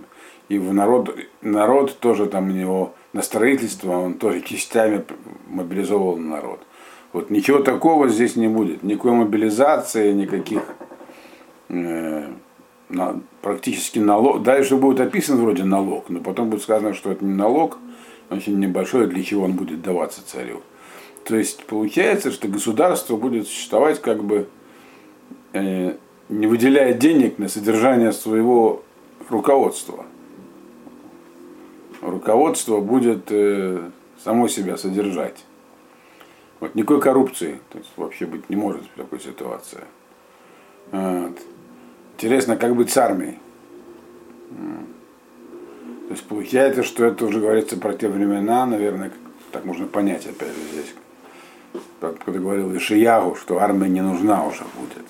и 0.48 0.58
в 0.58 0.72
народ, 0.72 1.16
народ 1.42 1.98
тоже 1.98 2.26
там 2.26 2.50
у 2.50 2.52
него 2.52 2.94
на 3.12 3.22
строительство, 3.22 3.96
он 3.98 4.14
тоже 4.14 4.42
частями 4.42 5.04
мобилизовал 5.48 6.16
народ. 6.16 6.60
Вот 7.12 7.30
ничего 7.30 7.60
такого 7.60 8.08
здесь 8.08 8.36
не 8.36 8.46
будет, 8.46 8.82
никакой 8.82 9.12
мобилизации, 9.12 10.12
никаких 10.12 10.62
э, 11.68 12.28
на, 12.88 13.20
практически 13.42 13.98
налог. 13.98 14.42
Дальше 14.42 14.76
будет 14.76 15.00
описан 15.00 15.38
вроде 15.38 15.64
налог, 15.64 16.08
но 16.10 16.20
потом 16.20 16.50
будет 16.50 16.62
сказано, 16.62 16.94
что 16.94 17.10
это 17.10 17.24
не 17.24 17.34
налог, 17.34 17.78
очень 18.30 18.58
небольшой, 18.58 19.08
для 19.08 19.24
чего 19.24 19.44
он 19.44 19.52
будет 19.52 19.82
даваться 19.82 20.24
царю. 20.24 20.62
То 21.24 21.36
есть 21.36 21.64
получается, 21.64 22.30
что 22.30 22.46
государство 22.46 23.16
будет 23.16 23.48
существовать 23.48 24.00
как 24.00 24.22
бы 24.22 24.48
э, 25.54 25.96
не 26.28 26.46
выделяя 26.46 26.92
денег 26.92 27.38
на 27.38 27.48
содержание 27.48 28.12
своего 28.12 28.82
руководства. 29.28 30.06
Руководство 32.00 32.80
будет 32.80 33.30
э, 33.30 33.90
само 34.22 34.48
себя 34.48 34.76
содержать. 34.76 35.44
Вот, 36.60 36.74
никакой 36.74 37.00
коррупции 37.00 37.60
то 37.70 37.78
есть, 37.78 37.90
вообще 37.96 38.26
быть 38.26 38.48
не 38.48 38.56
может 38.56 38.82
в 38.82 38.96
такой 38.96 39.20
ситуации. 39.20 39.84
Вот. 40.90 41.38
Интересно, 42.14 42.56
как 42.56 42.74
быть 42.74 42.90
с 42.90 42.96
армией? 42.96 43.38
То 44.48 46.12
есть 46.12 46.24
получается, 46.24 46.82
что 46.82 47.04
это 47.04 47.26
уже 47.26 47.40
говорится 47.40 47.76
про 47.76 47.92
те 47.92 48.08
времена, 48.08 48.64
наверное, 48.64 49.10
так 49.50 49.64
можно 49.64 49.86
понять 49.86 50.26
опять 50.26 50.54
же 50.54 50.60
здесь. 50.72 50.94
Когда 52.00 52.38
говорил 52.38 52.74
Ишиягу, 52.76 53.34
что 53.34 53.58
армия 53.58 53.88
не 53.88 54.00
нужна 54.00 54.46
уже 54.46 54.62
будет. 54.78 55.04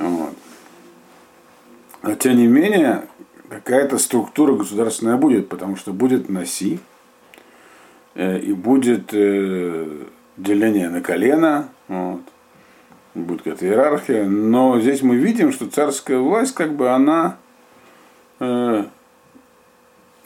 Вот. 0.00 0.34
Но 2.02 2.14
тем 2.14 2.36
не 2.36 2.46
менее, 2.46 3.06
какая-то 3.50 3.98
структура 3.98 4.54
государственная 4.54 5.18
будет, 5.18 5.48
потому 5.50 5.76
что 5.76 5.92
будет 5.92 6.30
носи, 6.30 6.80
э, 8.14 8.38
и 8.38 8.54
будет 8.54 9.12
э, 9.12 10.06
деление 10.38 10.88
на 10.88 11.02
колено, 11.02 11.68
вот, 11.88 12.22
будет 13.14 13.42
какая-то 13.42 13.66
иерархия, 13.66 14.24
но 14.24 14.80
здесь 14.80 15.02
мы 15.02 15.16
видим, 15.16 15.52
что 15.52 15.68
царская 15.68 16.18
власть, 16.18 16.54
как 16.54 16.72
бы 16.74 16.88
она, 16.88 17.36
э, 18.38 18.84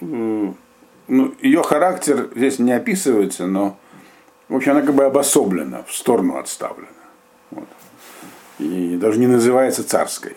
э, 0.01 0.53
ну, 1.09 1.35
ее 1.41 1.63
характер 1.65 2.31
здесь 2.37 2.61
не 2.61 2.73
описывается, 2.73 3.49
но, 3.49 3.77
в 4.49 4.55
общем, 4.55 4.73
она 4.73 4.83
как 4.83 4.95
бы 4.95 5.05
обособлена, 5.05 5.83
в 5.83 5.93
сторону 5.93 6.37
отставлена. 6.37 7.04
И 8.65 8.97
даже 8.97 9.19
не 9.19 9.27
называется 9.27 9.87
царской. 9.87 10.37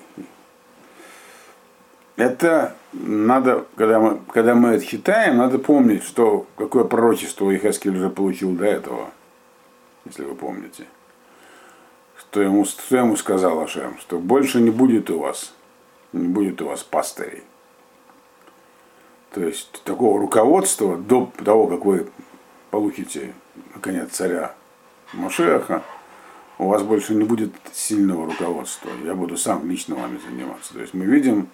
Это 2.15 2.75
надо, 2.93 3.65
когда 3.75 3.99
мы, 3.99 4.19
когда 4.33 4.55
мы 4.55 4.69
это 4.69 4.85
читаем, 4.85 5.37
надо 5.37 5.59
помнить, 5.59 6.03
что 6.03 6.47
какое 6.57 6.83
пророчество 6.83 7.55
Ихаскель 7.55 7.95
уже 7.95 8.09
получил 8.09 8.51
до 8.51 8.65
этого, 8.65 9.11
если 10.05 10.23
вы 10.23 10.35
помните 10.35 10.85
что 12.29 12.41
ему, 12.41 12.65
что 12.65 12.97
ему 12.97 13.15
сказал 13.15 13.61
Ашем, 13.61 13.97
что 13.99 14.19
больше 14.19 14.59
не 14.59 14.69
будет 14.69 15.09
у 15.09 15.19
вас, 15.19 15.53
не 16.13 16.27
будет 16.27 16.61
у 16.61 16.67
вас 16.67 16.83
пастырей. 16.83 17.43
То 19.33 19.41
есть 19.41 19.81
такого 19.83 20.19
руководства 20.19 20.97
до 20.97 21.31
того, 21.43 21.67
как 21.67 21.85
вы 21.85 22.07
получите, 22.71 23.33
наконец, 23.73 24.11
царя 24.11 24.53
Машеха, 25.13 25.83
у 26.57 26.67
вас 26.67 26.83
больше 26.83 27.15
не 27.15 27.23
будет 27.23 27.51
сильного 27.73 28.25
руководства. 28.25 28.89
Я 29.03 29.15
буду 29.15 29.37
сам 29.37 29.69
лично 29.69 29.95
вами 29.95 30.19
заниматься. 30.27 30.73
То 30.73 30.81
есть 30.81 30.93
мы 30.93 31.05
видим, 31.05 31.49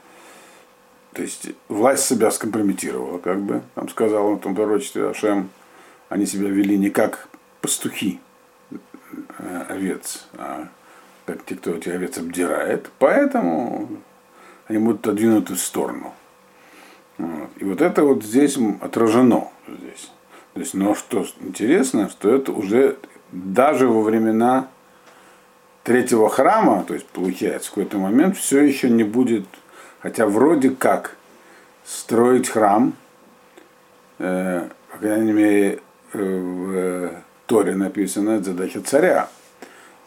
то 1.14 1.22
есть 1.22 1.50
власть 1.68 2.06
себя 2.06 2.32
скомпрометировала, 2.32 3.20
как 3.20 3.42
бы, 3.42 3.62
там 3.76 3.90
сказал 3.90 4.28
он 4.28 4.36
в 4.38 4.42
том 4.42 4.56
пророчестве 4.56 5.10
Ашем, 5.10 5.50
они 6.10 6.26
себя 6.26 6.50
вели 6.50 6.78
не 6.78 6.90
как 6.90 7.28
пастухи, 7.62 8.20
Э, 9.40 9.66
овец, 9.70 10.28
а 10.38 10.68
как 11.26 11.46
те, 11.46 11.56
кто 11.56 11.72
эти 11.72 11.90
овец 11.90 12.18
обдирает, 12.18 12.90
поэтому 13.00 13.90
они 14.68 14.80
будут 14.80 15.02
отодвинуты 15.02 15.56
в 15.56 15.60
сторону. 15.60 16.14
Вот. 17.18 17.50
И 17.58 17.64
вот 17.64 17.82
это 17.82 18.04
вот 18.04 18.24
здесь 18.24 18.58
отражено. 18.82 19.50
Здесь. 19.68 20.12
То 20.54 20.60
есть, 20.60 20.74
но 20.74 20.96
что 20.96 21.26
интересно, 21.42 22.10
что 22.10 22.34
это 22.34 22.52
уже 22.52 22.98
даже 23.32 23.88
во 23.88 24.02
времена 24.02 24.68
третьего 25.84 26.30
храма, 26.30 26.84
то 26.88 26.94
есть 26.94 27.06
получается, 27.08 27.70
в 27.70 27.76
какой-то 27.76 27.98
момент 27.98 28.38
все 28.38 28.62
еще 28.62 28.90
не 28.90 29.04
будет, 29.04 29.46
хотя 30.02 30.26
вроде 30.26 30.72
как 30.72 31.16
строить 31.86 32.50
храм, 32.50 32.94
э, 34.20 34.68
по 34.92 34.98
крайней 34.98 35.34
мере, 35.34 35.80
э, 36.14 36.20
в 36.20 37.12
Торе 37.46 37.76
написано, 37.76 38.32
это 38.32 38.46
задача 38.46 38.82
царя. 38.82 39.30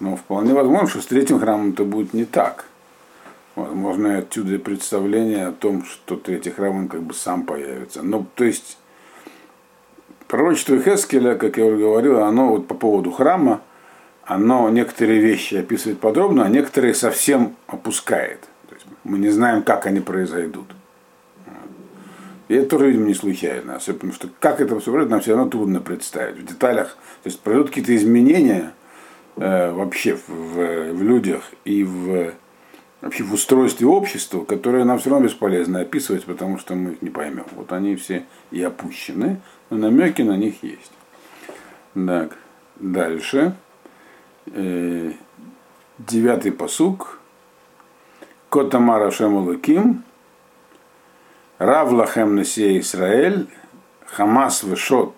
Но 0.00 0.16
вполне 0.16 0.52
возможно, 0.52 0.88
что 0.88 1.00
с 1.00 1.06
третьим 1.06 1.40
храмом 1.40 1.70
это 1.70 1.84
будет 1.84 2.12
не 2.12 2.24
так. 2.24 2.66
Возможно, 3.54 4.18
отсюда 4.18 4.58
представление 4.58 5.46
о 5.46 5.52
том, 5.52 5.84
что 5.84 6.16
третий 6.16 6.50
храм 6.50 6.76
он 6.76 6.88
как 6.88 7.02
бы 7.02 7.14
сам 7.14 7.44
появится. 7.44 8.02
Но, 8.02 8.26
то 8.34 8.44
есть, 8.44 8.76
пророчество 10.28 10.78
Хескеля, 10.78 11.36
как 11.36 11.56
я 11.56 11.64
уже 11.64 11.78
говорил, 11.78 12.22
оно 12.22 12.48
вот 12.48 12.68
по 12.68 12.74
поводу 12.74 13.10
храма, 13.10 13.62
оно 14.26 14.68
некоторые 14.70 15.20
вещи 15.20 15.54
описывает 15.54 16.00
подробно, 16.00 16.44
а 16.44 16.48
некоторые 16.48 16.94
совсем 16.94 17.56
опускает. 17.68 18.40
То 18.68 18.74
есть 18.74 18.86
мы 19.04 19.18
не 19.18 19.30
знаем, 19.30 19.62
как 19.62 19.86
они 19.86 20.00
произойдут. 20.00 20.66
И 22.48 22.54
это 22.54 22.70
тоже, 22.70 22.88
видимо, 22.88 23.06
не 23.06 23.14
случайно. 23.14 23.76
Особенно, 23.76 24.12
что 24.12 24.28
как 24.40 24.60
это 24.60 24.78
все 24.80 24.90
происходит, 24.90 25.10
нам 25.10 25.20
все 25.20 25.36
равно 25.36 25.50
трудно 25.50 25.80
представить. 25.80 26.38
В 26.38 26.46
деталях, 26.46 26.96
то 27.22 27.28
есть 27.28 27.40
произойдут 27.40 27.70
какие-то 27.70 27.94
изменения 27.96 28.72
э, 29.36 29.72
вообще 29.72 30.16
в, 30.16 30.28
в, 30.28 30.92
в 30.92 31.02
людях 31.02 31.44
и 31.64 31.84
в, 31.84 32.32
вообще 33.00 33.22
в 33.22 33.32
устройстве 33.32 33.86
общества, 33.86 34.44
которые 34.44 34.84
нам 34.84 34.98
все 34.98 35.10
равно 35.10 35.26
бесполезно 35.26 35.80
описывать, 35.80 36.24
потому 36.24 36.58
что 36.58 36.74
мы 36.74 36.92
их 36.92 37.02
не 37.02 37.10
поймем. 37.10 37.46
Вот 37.52 37.72
они 37.72 37.94
все 37.96 38.24
и 38.50 38.62
опущены, 38.62 39.40
но 39.70 39.76
намеки 39.76 40.22
на 40.22 40.36
них 40.36 40.62
есть. 40.62 40.92
Так, 41.94 42.36
дальше. 42.76 43.54
Э, 44.46 45.12
девятый 45.98 46.52
посук. 46.52 47.18
Котамара 48.48 49.10
Шемулаким. 49.10 50.04
Рав 51.58 51.90
лахем 51.90 52.36
несе 52.36 52.78
Исраэль, 52.78 53.48
Хамас 54.04 54.62
вешот 54.62 55.14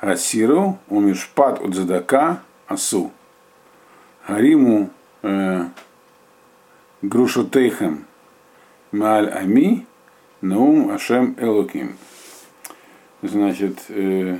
Асиру, 0.00 0.78
Умишпат 0.88 1.60
задака 1.74 2.42
Асу. 2.66 3.12
Хариму 4.26 4.90
э, 5.22 5.66
Грушотейхем 7.02 8.06
Мааль 8.92 9.30
Ами 9.30 9.86
Наум 10.40 10.90
Ашем 10.90 11.36
Элоким. 11.38 11.96
Значит, 13.22 13.78
э, 13.88 14.38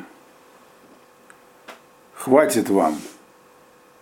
хватит 2.15 2.69
вам. 2.71 2.97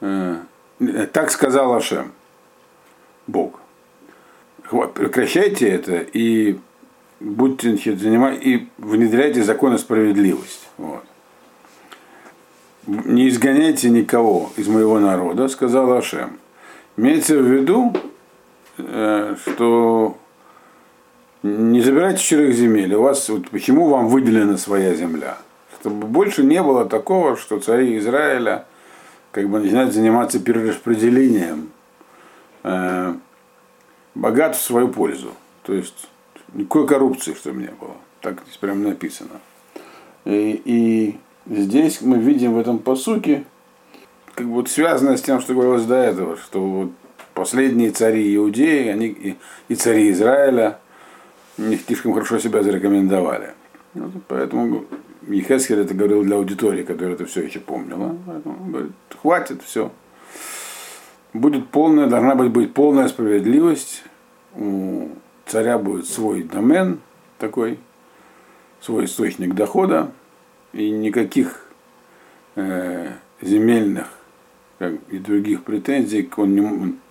Э, 0.05 1.07
так 1.13 1.31
сказал 1.31 1.73
Ашем, 1.75 2.13
Бог. 3.27 3.61
Прекращайте 4.95 5.69
это 5.69 5.97
и 5.99 6.59
будьте 7.21 7.71
значит, 7.71 8.01
занимать, 8.01 8.45
и 8.45 8.69
внедряйте 8.79 9.43
закон 9.43 9.75
о 9.75 9.79
справедливости. 9.79 10.67
Вот. 10.79 11.05
Не 12.87 13.29
изгоняйте 13.29 13.89
никого 13.89 14.53
из 14.57 14.69
моего 14.69 14.99
народа, 14.99 15.49
сказал 15.49 15.93
Ашем. 15.93 16.39
Имеется 16.97 17.39
в 17.39 17.47
виду, 17.47 17.95
э, 18.77 19.37
что 19.43 20.19
не 21.43 21.81
забирайте 21.81 22.23
чужих 22.23 22.55
земель. 22.55 22.95
У 22.95 23.03
вас 23.03 23.29
вот 23.31 23.49
почему 23.49 23.89
вам 23.89 24.09
выделена 24.09 24.59
своя 24.59 24.95
земля? 24.95 25.39
Чтобы 25.81 26.07
больше 26.07 26.43
не 26.43 26.63
было 26.63 26.85
такого, 26.85 27.37
что 27.37 27.59
цари 27.59 27.99
Израиля 27.99 28.67
как 29.35 29.49
бы 29.51 29.61
начинают 29.61 29.93
заниматься 29.93 30.41
перераспределением 30.41 31.71
э, 32.63 33.15
богатств 34.15 34.65
в 34.65 34.67
свою 34.67 34.89
пользу. 34.89 35.33
То 35.65 35.75
есть 35.75 36.09
Никакой 36.55 36.87
коррупции, 36.87 37.35
чтобы 37.35 37.63
не 37.63 37.71
было. 37.81 37.97
Так 38.21 38.41
здесь 38.45 38.57
прям 38.57 38.85
написано. 38.85 39.41
И, 40.25 40.63
и 40.65 41.19
здесь 41.47 42.01
мы 42.01 42.19
видим 42.19 42.55
в 42.55 42.59
этом 42.59 42.79
посуке, 42.79 43.45
как 44.35 44.47
бы 44.47 44.55
вот 44.55 44.71
связано 44.71 45.17
с 45.17 45.23
тем, 45.23 45.41
что 45.41 45.53
говорилось 45.53 45.85
до 45.85 45.97
этого, 45.97 46.37
что 46.37 46.65
вот 46.65 46.93
последние 47.35 47.91
цари 47.91 48.35
Иудеи, 48.37 48.89
они 48.89 49.07
и, 49.09 49.37
и 49.69 49.75
цари 49.75 50.11
Израиля 50.13 50.79
не 51.59 51.77
слишком 51.77 52.15
хорошо 52.15 52.39
себя 52.39 52.63
зарекомендовали. 52.63 53.55
Вот, 53.95 54.13
поэтому 54.29 54.85
Ехескель 55.29 55.81
это 55.81 55.95
говорил 55.95 56.23
для 56.23 56.37
аудитории, 56.37 56.83
которая 56.83 57.15
это 57.15 57.27
все 57.27 57.43
еще 57.43 57.61
помнила. 57.61 58.17
Поэтому 58.27 58.57
он 58.63 58.71
говорит, 58.71 58.93
хватит, 59.21 59.63
все. 59.63 59.93
Будет 61.33 61.69
полная, 61.69 62.07
должна 62.07 62.35
быть, 62.35 62.51
быть 62.51 62.75
полная 62.75 63.09
справедливость 63.09 64.05
у 64.57 65.09
царя 65.47 65.79
будет 65.79 66.07
свой 66.07 66.43
домен 66.43 67.01
такой, 67.39 67.79
свой 68.81 69.07
источник 69.07 69.55
дохода, 69.55 70.13
и 70.73 70.91
никаких 70.91 71.67
э, 72.57 73.13
земельных 73.41 74.09
как, 74.79 74.95
и 75.11 75.19
других 75.19 75.63
претензий 75.63 76.29
он 76.37 76.55
не, 76.55 76.61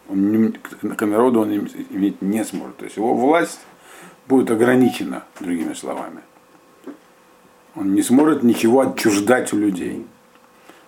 он 0.09 0.31
не, 0.31 0.51
к 0.51 1.05
народу 1.05 1.41
он 1.41 1.53
иметь 1.53 2.21
не 2.21 2.43
сможет. 2.43 2.77
То 2.77 2.85
есть 2.85 2.97
его 2.97 3.13
власть 3.13 3.61
будет 4.27 4.51
ограничена, 4.51 5.23
другими 5.39 5.73
словами. 5.73 6.21
Он 7.75 7.93
не 7.93 8.01
сможет 8.01 8.43
ничего 8.43 8.81
отчуждать 8.81 9.51
у 9.53 9.57
людей. 9.57 10.05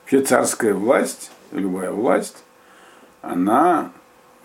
Вообще 0.01 0.21
царская 0.21 0.73
власть, 0.73 1.31
любая 1.51 1.91
власть, 1.91 2.43
она 3.21 3.91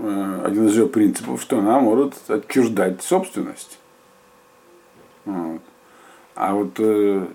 Э, 0.03 0.43
один 0.47 0.67
из 0.67 0.77
ее 0.77 0.87
принципов, 0.87 1.43
что 1.43 1.59
она 1.59 1.79
может 1.79 2.15
отчуждать 2.29 3.03
собственность. 3.03 3.79
Вот. 5.27 5.61
А 6.35 6.55
вот 6.55 6.73
э, 6.79 7.27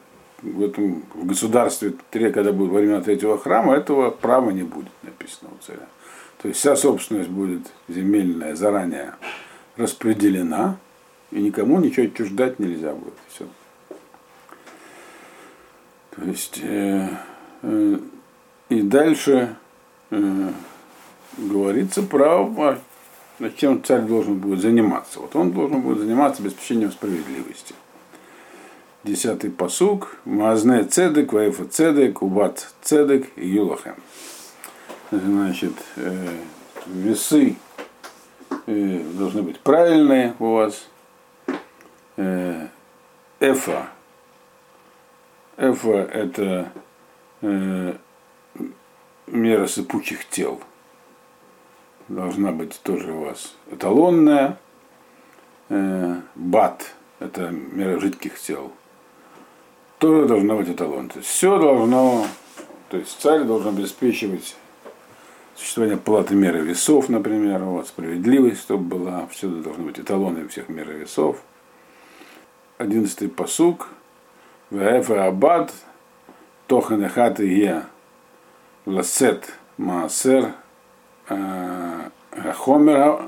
в 0.41 0.63
этом 0.63 1.03
в 1.13 1.27
государстве, 1.27 1.93
когда 2.09 2.51
будет 2.51 2.71
во 2.71 2.79
время 2.79 3.01
третьего 3.01 3.37
храма, 3.37 3.75
этого 3.75 4.09
права 4.09 4.49
не 4.49 4.63
будет 4.63 4.91
написано 5.03 5.51
у 5.51 5.63
царя. 5.63 5.87
То 6.41 6.47
есть 6.47 6.59
вся 6.59 6.75
собственность 6.75 7.29
будет 7.29 7.61
земельная 7.87 8.55
заранее 8.55 9.13
распределена, 9.77 10.77
и 11.29 11.41
никому 11.41 11.79
ничего 11.79 12.07
отчуждать 12.07 12.57
нельзя 12.57 12.93
будет. 12.93 13.13
Все. 13.29 13.45
То 16.15 16.23
есть 16.23 16.59
э, 16.61 17.09
э, 17.61 17.97
и 18.69 18.81
дальше 18.81 19.55
э, 20.11 20.51
говорится 21.37 22.01
про 22.03 22.43
чем 23.57 23.83
царь 23.83 24.01
должен 24.01 24.39
будет 24.39 24.61
заниматься. 24.61 25.19
Вот 25.19 25.35
он 25.35 25.51
должен 25.51 25.81
будет 25.81 25.99
заниматься 25.99 26.41
обеспечением 26.41 26.91
справедливости. 26.91 27.75
Десятый 29.03 29.51
посук. 29.51 30.17
Мазне 30.25 30.83
цедек, 30.83 31.33
ваефа 31.33 31.65
цедек, 31.65 32.21
убат 32.21 32.73
цедек 32.81 33.27
и 33.35 33.47
юлахем. 33.47 33.95
Значит, 35.11 35.73
э, 35.97 36.27
весы 36.87 37.57
э, 38.65 39.03
должны 39.13 39.43
быть 39.43 39.59
правильные 39.59 40.33
у 40.39 40.53
вас. 40.53 40.87
Э, 42.17 42.67
эфа. 43.39 43.89
Эфа 45.57 46.09
это 46.11 46.71
э, 47.41 47.93
мера 49.27 49.67
сыпучих 49.67 50.27
тел 50.27 50.59
должна 52.09 52.51
быть 52.51 52.79
тоже 52.83 53.11
у 53.11 53.21
вас 53.21 53.55
эталонная. 53.71 54.59
Э, 55.69 56.19
бат– 56.35 56.93
это 57.19 57.49
мера 57.51 57.99
жидких 57.99 58.37
тел. 58.37 58.71
Тоже 59.99 60.27
должна 60.27 60.55
быть 60.55 60.69
эталон. 60.69 61.07
То 61.07 61.19
есть 61.19 61.29
все 61.29 61.57
должно, 61.57 62.25
то 62.89 62.97
есть 62.97 63.19
царь 63.21 63.43
должен 63.43 63.77
обеспечивать 63.77 64.55
существование 65.55 65.97
палаты 65.97 66.35
меры 66.35 66.59
весов, 66.59 67.07
например, 67.07 67.63
вот, 67.63 67.87
справедливость, 67.87 68.61
чтобы 68.61 68.97
была, 68.97 69.25
всюду 69.27 69.63
должны 69.63 69.85
быть 69.85 69.99
эталоны 69.99 70.47
всех 70.49 70.67
мер 70.67 70.89
весов. 70.91 71.41
Одиннадцатый 72.77 73.29
посук. 73.29 73.87
Ваэфа 74.71 75.27
абад 75.27 75.71
тоханехат 76.67 77.39
е 77.39 77.81
ласет 78.85 79.53
маасер 79.77 80.53
Хомер 81.27 83.19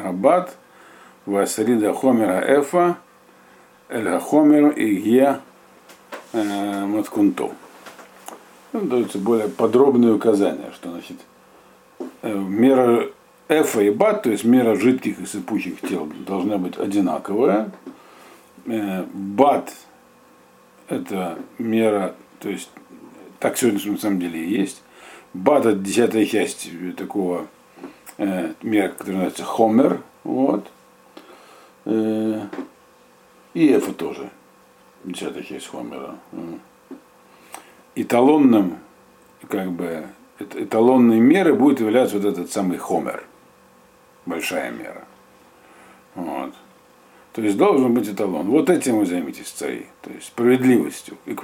Хабат, 0.00 0.56
Васрида 1.26 1.94
Хомера 1.94 2.60
Эфа, 2.60 2.96
Эль 3.88 4.18
Хомер 4.18 4.70
и 4.70 4.94
Е 4.94 5.40
Маткунто. 6.32 7.52
Даются 8.72 9.18
более 9.18 9.48
подробные 9.48 10.14
указания, 10.14 10.72
что 10.72 10.90
значит 10.90 11.18
мера 12.22 13.08
Эфа 13.48 13.82
и 13.82 13.90
Бат, 13.90 14.24
то 14.24 14.30
есть 14.30 14.44
мера 14.44 14.74
жидких 14.74 15.20
и 15.20 15.26
сыпучих 15.26 15.80
тел, 15.82 16.10
должна 16.26 16.58
быть 16.58 16.76
одинаковая. 16.76 17.70
Бат 18.66 19.72
это 20.88 21.38
мера, 21.58 22.14
то 22.40 22.48
есть 22.48 22.70
так 23.38 23.56
все 23.56 23.72
на 23.72 23.98
самом 23.98 24.20
деле 24.20 24.42
и 24.42 24.60
есть. 24.60 24.82
Бат 25.32 25.66
это 25.66 25.78
десятая 25.78 26.24
часть 26.26 26.68
такого 26.96 27.46
э, 28.18 28.52
мера, 28.62 28.88
который 28.88 29.12
называется 29.12 29.44
Хомер. 29.44 30.00
Вот. 30.22 30.70
Э, 31.84 32.40
и 33.52 33.76
Эфа 33.76 33.92
тоже. 33.92 34.30
Десятая 35.04 35.42
часть 35.42 35.66
Хомера. 35.66 36.16
Эталонным, 37.94 38.78
как 39.48 39.70
бы, 39.72 40.06
эталонной 40.38 41.20
мерой 41.20 41.54
будет 41.54 41.80
являться 41.80 42.18
вот 42.18 42.24
этот 42.24 42.50
самый 42.50 42.78
Хомер. 42.78 43.24
Большая 44.26 44.70
мера. 44.70 45.04
Вот. 46.14 46.54
То 47.34 47.42
есть 47.42 47.56
должен 47.56 47.92
быть 47.92 48.08
эталон. 48.08 48.46
Вот 48.46 48.70
этим 48.70 48.98
вы 48.98 49.06
займитесь, 49.06 49.48
цари. 49.48 49.86
То 50.02 50.10
есть 50.10 50.28
справедливостью. 50.28 51.16
И 51.26 51.34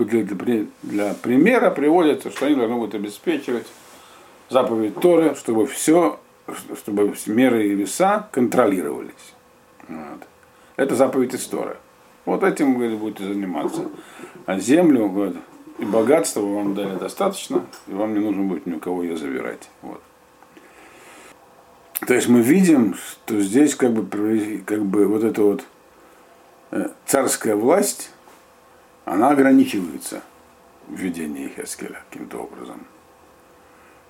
для 0.84 1.14
примера 1.14 1.70
приводится, 1.70 2.30
что 2.30 2.46
они 2.46 2.54
должны 2.54 2.76
будут 2.76 2.94
обеспечивать 2.94 3.66
заповедь 4.48 4.94
Торы, 4.94 5.34
чтобы 5.34 5.66
все, 5.66 6.20
чтобы 6.76 7.12
меры 7.26 7.66
и 7.66 7.74
веса 7.74 8.28
контролировались. 8.30 9.34
Вот. 9.88 10.20
Это 10.76 10.94
заповедь 10.94 11.34
из 11.34 11.44
Торы. 11.46 11.76
Вот 12.24 12.44
этим 12.44 12.74
вы 12.74 12.96
будете 12.96 13.24
заниматься. 13.24 13.88
А 14.46 14.60
землю 14.60 15.08
говорит, 15.08 15.38
и 15.80 15.84
богатство 15.84 16.42
вам 16.42 16.74
дали 16.76 16.96
достаточно, 16.98 17.64
и 17.88 17.92
вам 17.92 18.14
не 18.14 18.20
нужно 18.20 18.44
будет 18.44 18.64
ни 18.64 18.74
у 18.74 18.78
кого 18.78 19.02
ее 19.02 19.16
забирать. 19.16 19.68
Вот. 19.82 20.00
То 22.06 22.14
есть 22.14 22.28
мы 22.28 22.42
видим, 22.42 22.94
что 22.94 23.40
здесь 23.40 23.74
как 23.74 23.92
бы, 23.92 24.62
как 24.64 24.84
бы 24.84 25.06
вот 25.08 25.24
эта 25.24 25.42
вот 25.42 25.64
царская 27.06 27.56
власть, 27.56 28.10
она 29.04 29.30
ограничивается 29.30 30.22
в 30.88 30.94
видении 30.94 31.48
Хескеля 31.48 32.02
каким-то 32.10 32.38
образом. 32.38 32.86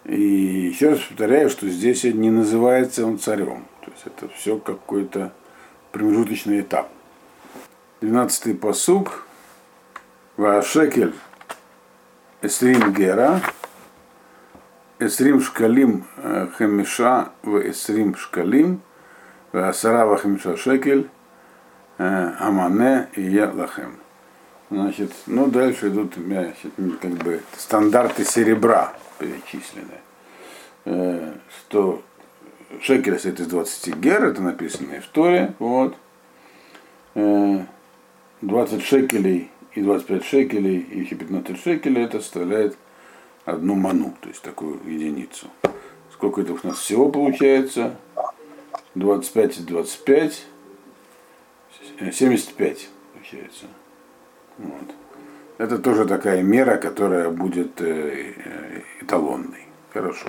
И 0.04 0.20
еще 0.20 0.90
раз 0.90 1.00
повторяю, 1.00 1.50
что 1.50 1.68
здесь 1.68 2.04
не 2.04 2.30
называется 2.30 3.06
он 3.06 3.18
царем. 3.18 3.66
То 3.84 3.90
есть 3.90 4.06
это 4.06 4.28
все 4.28 4.58
какой-то 4.58 5.32
промежуточный 5.92 6.60
этап. 6.60 6.88
12-й 8.00 8.54
посуг. 8.54 9.26
Вашекель 10.36 11.12
Эсрим 12.40 12.94
Гера, 12.94 13.42
Эсрим 14.98 15.42
Шкалим 15.42 16.06
Хемиша 16.56 17.32
в 17.42 17.58
Эсрим 17.68 18.16
Шкалим, 18.16 18.80
в 19.52 19.58
Асарава 19.58 20.16
Хемиша 20.16 20.56
Шекель, 20.56 21.10
Амане 22.00 23.08
и 23.14 23.22
Я 23.22 23.50
Лахем. 23.52 23.96
Значит, 24.70 25.12
ну 25.26 25.48
дальше 25.48 25.88
идут 25.88 26.14
значит, 26.14 26.72
как 27.02 27.10
бы 27.10 27.42
стандарты 27.58 28.24
серебра 28.24 28.94
перечислены. 29.18 30.00
Что 31.58 32.02
шекель 32.80 33.14
состоит 33.14 33.40
из 33.40 33.48
20 33.48 33.96
гер, 33.96 34.24
это 34.24 34.40
написано 34.40 35.00
в 35.00 35.06
Торе, 35.08 35.54
вот. 35.58 35.94
20 37.14 38.82
шекелей 38.82 39.50
и 39.74 39.82
25 39.82 40.24
шекелей, 40.24 40.78
и 40.78 41.00
еще 41.00 41.16
15 41.16 41.62
шекелей, 41.62 42.04
это 42.04 42.20
составляет 42.20 42.78
одну 43.44 43.74
ману, 43.74 44.14
то 44.22 44.28
есть 44.30 44.40
такую 44.40 44.80
единицу. 44.86 45.48
Сколько 46.14 46.40
это 46.40 46.54
у 46.54 46.58
нас 46.62 46.78
всего 46.78 47.10
получается? 47.10 47.96
25 48.94 49.58
и 49.58 49.62
25, 49.64 50.46
75 52.12 52.88
получается. 53.12 53.66
Вот. 54.58 54.94
Это 55.58 55.78
тоже 55.78 56.06
такая 56.06 56.42
мера, 56.42 56.76
которая 56.76 57.30
будет 57.30 57.80
э, 57.80 58.34
э, 58.36 58.80
эталонной. 59.02 59.66
Хорошо. 59.92 60.28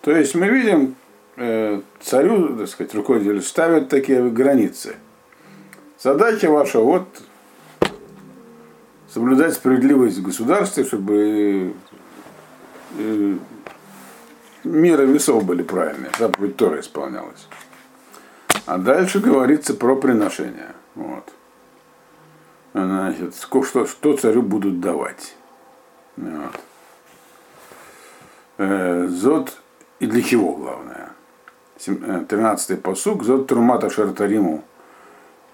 То 0.00 0.10
есть 0.10 0.34
мы 0.34 0.48
видим, 0.48 0.96
э, 1.36 1.80
царю, 2.00 2.56
так 2.56 2.68
сказать, 2.68 2.94
руководитель 2.94 3.42
ставят 3.42 3.88
такие 3.88 4.28
границы. 4.30 4.96
Задача 6.00 6.50
ваша 6.50 6.80
вот 6.80 7.06
соблюдать 9.08 9.54
справедливость 9.54 10.18
в 10.18 10.22
государстве, 10.22 10.84
чтобы 10.84 11.74
э, 12.98 13.36
меры 14.64 15.06
весов 15.06 15.44
были 15.44 15.62
правильные, 15.62 16.10
заповедь 16.18 16.56
Тора 16.56 16.80
исполнялась. 16.80 17.48
А 18.68 18.76
дальше 18.76 19.18
говорится 19.20 19.72
про 19.72 19.96
приношение. 19.96 20.74
Вот. 20.94 21.32
Значит, 22.74 23.34
что, 23.34 23.86
что 23.86 24.14
царю 24.14 24.42
будут 24.42 24.78
давать. 24.78 25.34
Вот. 26.18 26.60
Э, 28.58 29.06
зод 29.08 29.56
и 30.00 30.06
для 30.06 30.20
чего 30.20 30.52
главное. 30.52 31.12
13-й 31.78 32.74
э, 32.74 32.76
посуг. 32.76 33.24
Зод 33.24 33.46
трумата 33.46 33.88
шартариму 33.88 34.62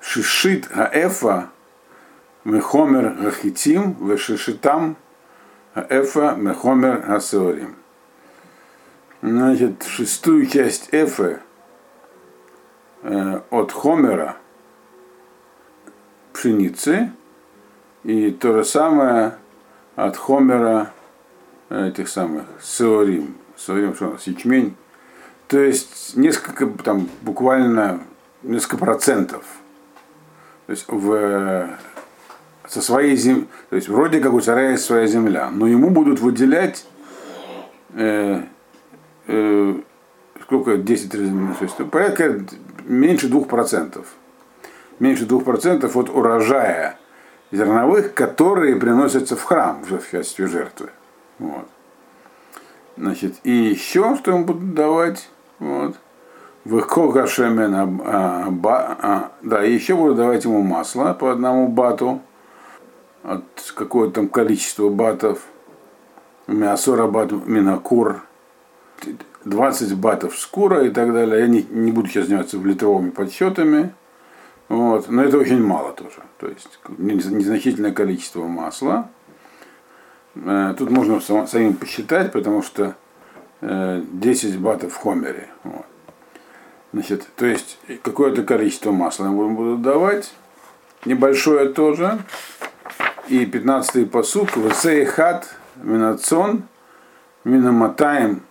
шишит 0.01 0.67
гаэфа 0.75 1.51
Мехомер 2.43 3.11
Гахитим, 3.11 3.97
Вешишитам, 4.09 4.97
Эфа, 5.77 6.35
Мехомер 6.37 7.03
Гасеорим. 7.07 7.77
Значит, 9.23 9.85
шестую 9.85 10.47
часть 10.47 10.89
Эфы 10.91 11.39
от 13.05 13.71
Хомера 13.73 14.37
пшеницы 16.33 17.13
и 18.03 18.31
то 18.31 18.53
же 18.55 18.65
самое 18.65 19.37
от 19.95 20.17
Хомера 20.17 20.91
этих 21.71 22.09
самых 22.09 22.45
Сеорим. 22.63 23.37
Сеорим, 23.57 23.95
что 23.95 24.09
у 24.09 24.13
нас, 24.13 24.27
ячмень. 24.27 24.75
То 25.49 25.59
есть 25.59 26.17
несколько, 26.17 26.67
там, 26.83 27.09
буквально 27.23 28.01
несколько 28.43 28.79
процентов. 28.79 29.45
То 30.67 30.71
есть 30.71 30.87
в 30.89 31.69
со 32.67 32.81
своей 32.81 33.17
земли, 33.17 33.47
то 33.71 33.77
есть 33.77 33.89
вроде 33.89 34.21
как 34.21 34.33
у 34.33 34.41
царя 34.41 34.71
есть 34.71 34.85
своя 34.85 35.07
земля, 35.07 35.51
но 35.51 35.67
ему 35.67 35.91
будут 35.91 36.21
выделять 36.21 36.87
э, 37.95 38.43
э, 39.27 39.75
сколько, 40.45 40.77
10 40.77 41.15
раз, 41.15 41.29
то 41.59 41.65
есть 41.65 41.91
порядка 41.91 42.41
меньше 42.85 43.29
2%. 43.29 44.05
Меньше 45.01 45.25
2% 45.25 46.01
от 46.01 46.11
урожая 46.11 46.99
зерновых, 47.51 48.15
которые 48.15 48.77
приносятся 48.77 49.37
в 49.37 49.43
храм 49.43 49.83
в 49.83 50.11
качестве 50.11 50.47
жертвы. 50.47 50.91
Вот. 51.39 51.67
Значит, 52.97 53.35
и 53.43 53.51
еще 53.51 54.17
что 54.17 54.31
ему 54.31 54.45
будут 54.45 54.75
давать, 54.75 55.29
вот, 55.59 55.97
Выкога 56.65 57.27
шемен, 57.27 57.75
а, 57.75 58.49
а, 59.03 59.33
да, 59.43 59.63
и 59.63 59.75
еще 59.75 59.97
будут 59.97 60.17
давать 60.17 60.45
ему 60.45 60.63
масло 60.63 61.13
по 61.13 61.31
одному 61.31 61.69
бату, 61.69 62.23
от 63.23 63.45
какого-то 63.75 64.13
там 64.13 64.29
количества 64.29 64.89
батов, 64.89 65.43
мясора 66.47 67.07
бат 67.07 67.33
минакур, 67.33 68.23
20 69.45 69.97
батов 69.97 70.39
скура 70.39 70.85
и 70.85 70.91
так 70.91 71.13
далее. 71.13 71.41
Я 71.41 71.47
не, 71.47 71.63
не 71.63 71.93
буду 71.93 72.09
сейчас 72.09 72.27
заниматься 72.27 72.59
литровыми 72.59 73.11
подсчетами. 73.11 73.95
Вот. 74.69 75.09
Но 75.09 75.23
это 75.23 75.39
очень 75.39 75.63
мало 75.63 75.93
тоже. 75.93 76.23
То 76.39 76.49
есть 76.49 76.79
незначительное 76.99 77.93
количество 77.93 78.47
масла. 78.47 79.09
Э, 80.35 80.75
тут 80.77 80.91
можно 80.91 81.21
самим 81.21 81.75
посчитать, 81.75 82.33
потому 82.33 82.63
что 82.63 82.97
10 83.61 84.55
э, 84.55 84.59
батов 84.59 84.93
в 84.93 84.97
хомере. 84.97 85.49
Вот. 85.63 85.87
Значит, 86.93 87.27
то 87.37 87.47
есть 87.47 87.79
какое-то 88.03 88.45
количество 88.45 88.93
масла 88.93 89.27
им 89.27 89.57
будут 89.57 89.83
давать. 89.83 90.33
Небольшое 91.05 91.69
тоже. 91.71 92.19
И 93.29 93.45
15-й 93.45 94.07
посук, 94.07 94.57
Весей 94.57 95.05
хат 95.05 95.49
минацон 95.77 96.65
минаматаем 97.45 98.43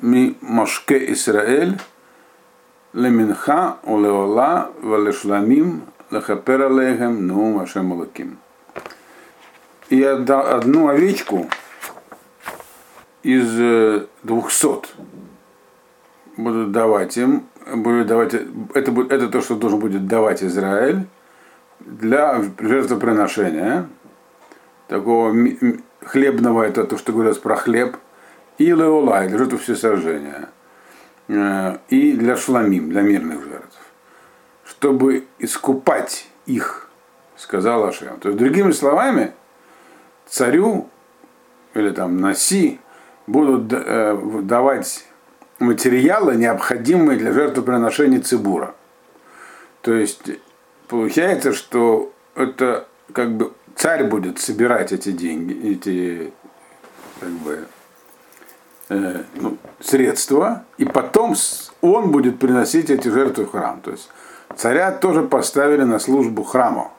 ми 0.00 0.36
машке 0.40 1.12
Исраэль 1.12 1.78
леминха 2.92 3.76
улеола 3.84 4.70
валешламим 4.82 5.82
лахапер 6.10 6.62
алейхем 6.62 7.26
нум 7.26 7.58
ашем 7.60 7.92
алаким. 7.92 8.38
И 9.88 10.02
одну 10.02 10.88
овечку 10.88 11.48
из 13.22 14.06
двухсот 14.22 14.94
будут 16.36 16.72
давать 16.72 17.16
им, 17.16 17.46
будет 17.74 18.06
давать, 18.06 18.34
это, 18.74 19.06
это 19.10 19.28
то, 19.28 19.40
что 19.40 19.56
должен 19.56 19.78
будет 19.78 20.06
давать 20.06 20.42
Израиль, 20.42 21.06
для 21.80 22.42
жертвоприношения, 22.58 23.88
такого 24.88 25.34
хлебного, 26.04 26.62
это 26.62 26.84
то, 26.84 26.98
что 26.98 27.12
говорят 27.12 27.40
про 27.40 27.56
хлеб, 27.56 27.96
и 28.58 28.66
леолай, 28.66 29.28
для 29.28 29.38
жертв 29.38 29.62
всесожжения, 29.62 30.48
э, 31.28 31.78
и 31.88 32.12
для 32.12 32.36
шламим, 32.36 32.90
для 32.90 33.02
мирных 33.02 33.44
жертв, 33.44 33.78
чтобы 34.64 35.26
искупать 35.38 36.28
их, 36.46 36.88
сказал 37.36 37.84
Ашем. 37.84 38.18
То 38.20 38.28
есть, 38.30 38.38
другими 38.38 38.72
словами, 38.72 39.32
царю 40.26 40.88
или 41.74 41.90
там 41.90 42.20
Наси 42.20 42.80
будут 43.26 43.72
э, 43.72 44.18
давать 44.42 45.04
материалы, 45.58 46.36
необходимые 46.36 47.18
для 47.18 47.32
жертвоприношения 47.32 48.20
цибура. 48.20 48.74
То 49.82 49.94
есть 49.94 50.22
получается, 50.88 51.52
что 51.52 52.12
это 52.34 52.88
как 53.12 53.36
бы 53.36 53.52
царь 53.74 54.04
будет 54.04 54.38
собирать 54.38 54.92
эти 54.92 55.12
деньги, 55.12 55.72
эти 55.72 56.32
как 57.20 57.30
бы 57.30 57.66
э, 58.88 59.22
ну, 59.34 59.56
средства, 59.80 60.64
и 60.78 60.84
потом 60.84 61.34
он 61.80 62.10
будет 62.10 62.38
приносить 62.38 62.90
эти 62.90 63.08
жертвы 63.08 63.44
в 63.44 63.50
храм. 63.50 63.80
То 63.80 63.92
есть 63.92 64.08
царя 64.56 64.92
тоже 64.92 65.22
поставили 65.22 65.82
на 65.82 65.98
службу 65.98 66.44
храму. 66.44 66.92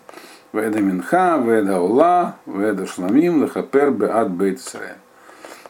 Веда 0.53 0.81
Минха, 0.81 1.39
Веда 1.45 1.81
Ула, 1.81 2.37
Веда 2.47 2.87
Шламим, 2.87 3.43
Лехапер, 3.43 3.91
Беат 3.91 4.31
Бейт 4.31 4.61
Исраэль. 4.61 4.97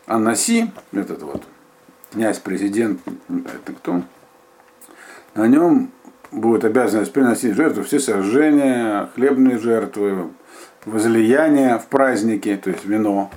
А 0.06 0.18
Наси, 0.18 0.70
этот 0.92 1.22
вот 1.22 1.42
князь-президент, 2.12 3.00
это 3.28 3.72
кто? 3.72 4.02
На 5.34 5.48
нем 5.48 5.90
будет 6.30 6.64
обязанность 6.64 7.12
приносить 7.12 7.54
жертву, 7.54 7.82
все 7.82 7.98
сожжения, 7.98 9.08
хлебные 9.14 9.58
жертвы, 9.58 10.30
возлияния 10.84 11.78
в 11.78 11.88
праздники, 11.88 12.56
то 12.62 12.70
есть 12.70 12.84
вино, 12.84 13.30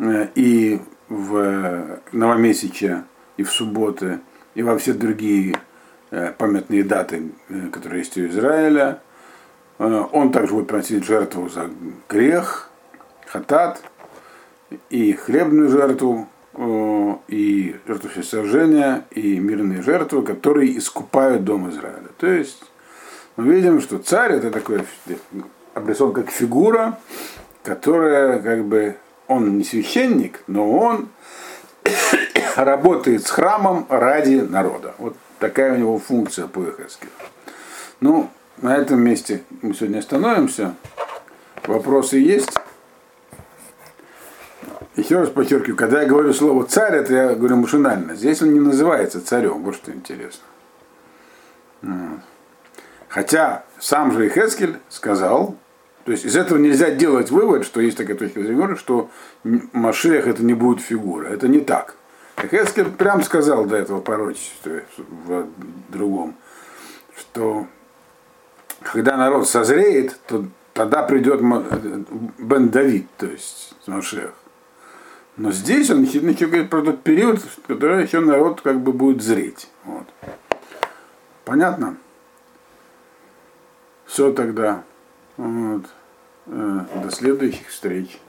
э, 0.00 0.28
и 0.34 0.80
в 1.08 2.00
новомесяче, 2.12 3.04
и 3.36 3.44
в 3.44 3.50
субботы, 3.50 4.20
и 4.54 4.62
во 4.62 4.76
все 4.76 4.92
другие 4.92 5.56
памятные 6.38 6.84
даты, 6.84 7.30
э, 7.48 7.68
которые 7.72 8.00
есть 8.00 8.16
у 8.16 8.26
Израиля. 8.26 9.00
Он 9.78 10.30
также 10.30 10.54
будет 10.54 10.68
приносить 10.68 11.04
жертву 11.04 11.48
за 11.48 11.68
грех, 12.08 12.70
хатат, 13.26 13.82
и 14.88 15.12
хлебную 15.12 15.68
жертву, 15.68 16.28
и 17.26 17.76
жертву 17.84 18.08
всесожжения, 18.10 19.04
и 19.10 19.36
мирные 19.40 19.82
жертвы, 19.82 20.22
которые 20.22 20.78
искупают 20.78 21.42
дом 21.42 21.70
Израиля. 21.70 22.06
То 22.18 22.28
есть 22.28 22.62
мы 23.34 23.52
видим, 23.52 23.80
что 23.80 23.98
царь 23.98 24.34
это 24.34 24.52
такой 24.52 24.84
обрисован 25.74 26.12
как 26.12 26.30
фигура, 26.30 26.98
которая 27.64 28.38
как 28.40 28.64
бы, 28.64 28.96
он 29.26 29.58
не 29.58 29.64
священник, 29.64 30.40
но 30.46 30.70
он 30.70 31.08
работает 32.56 33.26
с 33.26 33.30
храмом 33.30 33.86
ради 33.88 34.36
народа. 34.36 34.94
Вот 34.98 35.16
такая 35.38 35.74
у 35.74 35.76
него 35.76 35.98
функция 35.98 36.46
по 36.46 36.60
Эхескелю. 36.60 37.10
Ну, 38.00 38.30
на 38.58 38.76
этом 38.76 39.00
месте 39.00 39.42
мы 39.62 39.74
сегодня 39.74 39.98
остановимся. 39.98 40.74
Вопросы 41.66 42.18
есть? 42.18 42.52
Еще 44.96 45.18
раз 45.18 45.30
подчеркиваю, 45.30 45.76
когда 45.76 46.02
я 46.02 46.08
говорю 46.08 46.32
слово 46.32 46.64
царь, 46.66 46.94
это 46.96 47.12
я 47.12 47.34
говорю 47.34 47.56
машинально. 47.56 48.14
Здесь 48.14 48.42
он 48.42 48.52
не 48.52 48.60
называется 48.60 49.24
царем, 49.24 49.62
вот 49.64 49.74
что 49.74 49.90
интересно. 49.90 50.44
Хотя 53.08 53.64
сам 53.78 54.12
же 54.12 54.28
Хескель 54.28 54.76
сказал, 54.88 55.56
то 56.04 56.12
есть 56.12 56.24
из 56.24 56.36
этого 56.36 56.58
нельзя 56.58 56.90
делать 56.90 57.30
вывод, 57.30 57.64
что 57.64 57.80
есть 57.80 57.96
такая 57.96 58.16
точка 58.16 58.42
зрения, 58.42 58.76
что 58.76 59.10
Машех 59.42 60.26
это 60.26 60.44
не 60.44 60.54
будет 60.54 60.80
фигура. 60.80 61.28
Это 61.28 61.48
не 61.48 61.60
так. 61.60 61.96
Хескель 62.36 62.90
прям 62.90 63.22
сказал 63.22 63.64
до 63.64 63.76
этого 63.76 64.00
пророчества 64.00 64.80
в 64.96 65.46
другом, 65.88 66.36
что 67.16 67.66
когда 68.82 69.16
народ 69.16 69.48
созреет, 69.48 70.18
то 70.26 70.46
тогда 70.72 71.02
придет 71.02 71.40
Бен 72.38 72.68
Давид, 72.68 73.06
то 73.16 73.26
есть 73.26 73.74
Машех. 73.86 74.34
Но 75.36 75.50
здесь 75.50 75.90
он 75.90 76.02
еще 76.04 76.46
говорит 76.46 76.70
про 76.70 76.82
тот 76.82 77.02
период, 77.02 77.40
который 77.66 78.04
еще 78.04 78.20
народ 78.20 78.60
как 78.60 78.80
бы 78.80 78.92
будет 78.92 79.20
зреть. 79.20 79.68
Вот. 79.84 80.06
Понятно? 81.44 81.96
Все 84.06 84.32
тогда. 84.32 84.84
Вот. 85.36 85.86
Э, 86.46 86.84
до 87.02 87.10
следующих 87.10 87.68
встреч. 87.68 88.20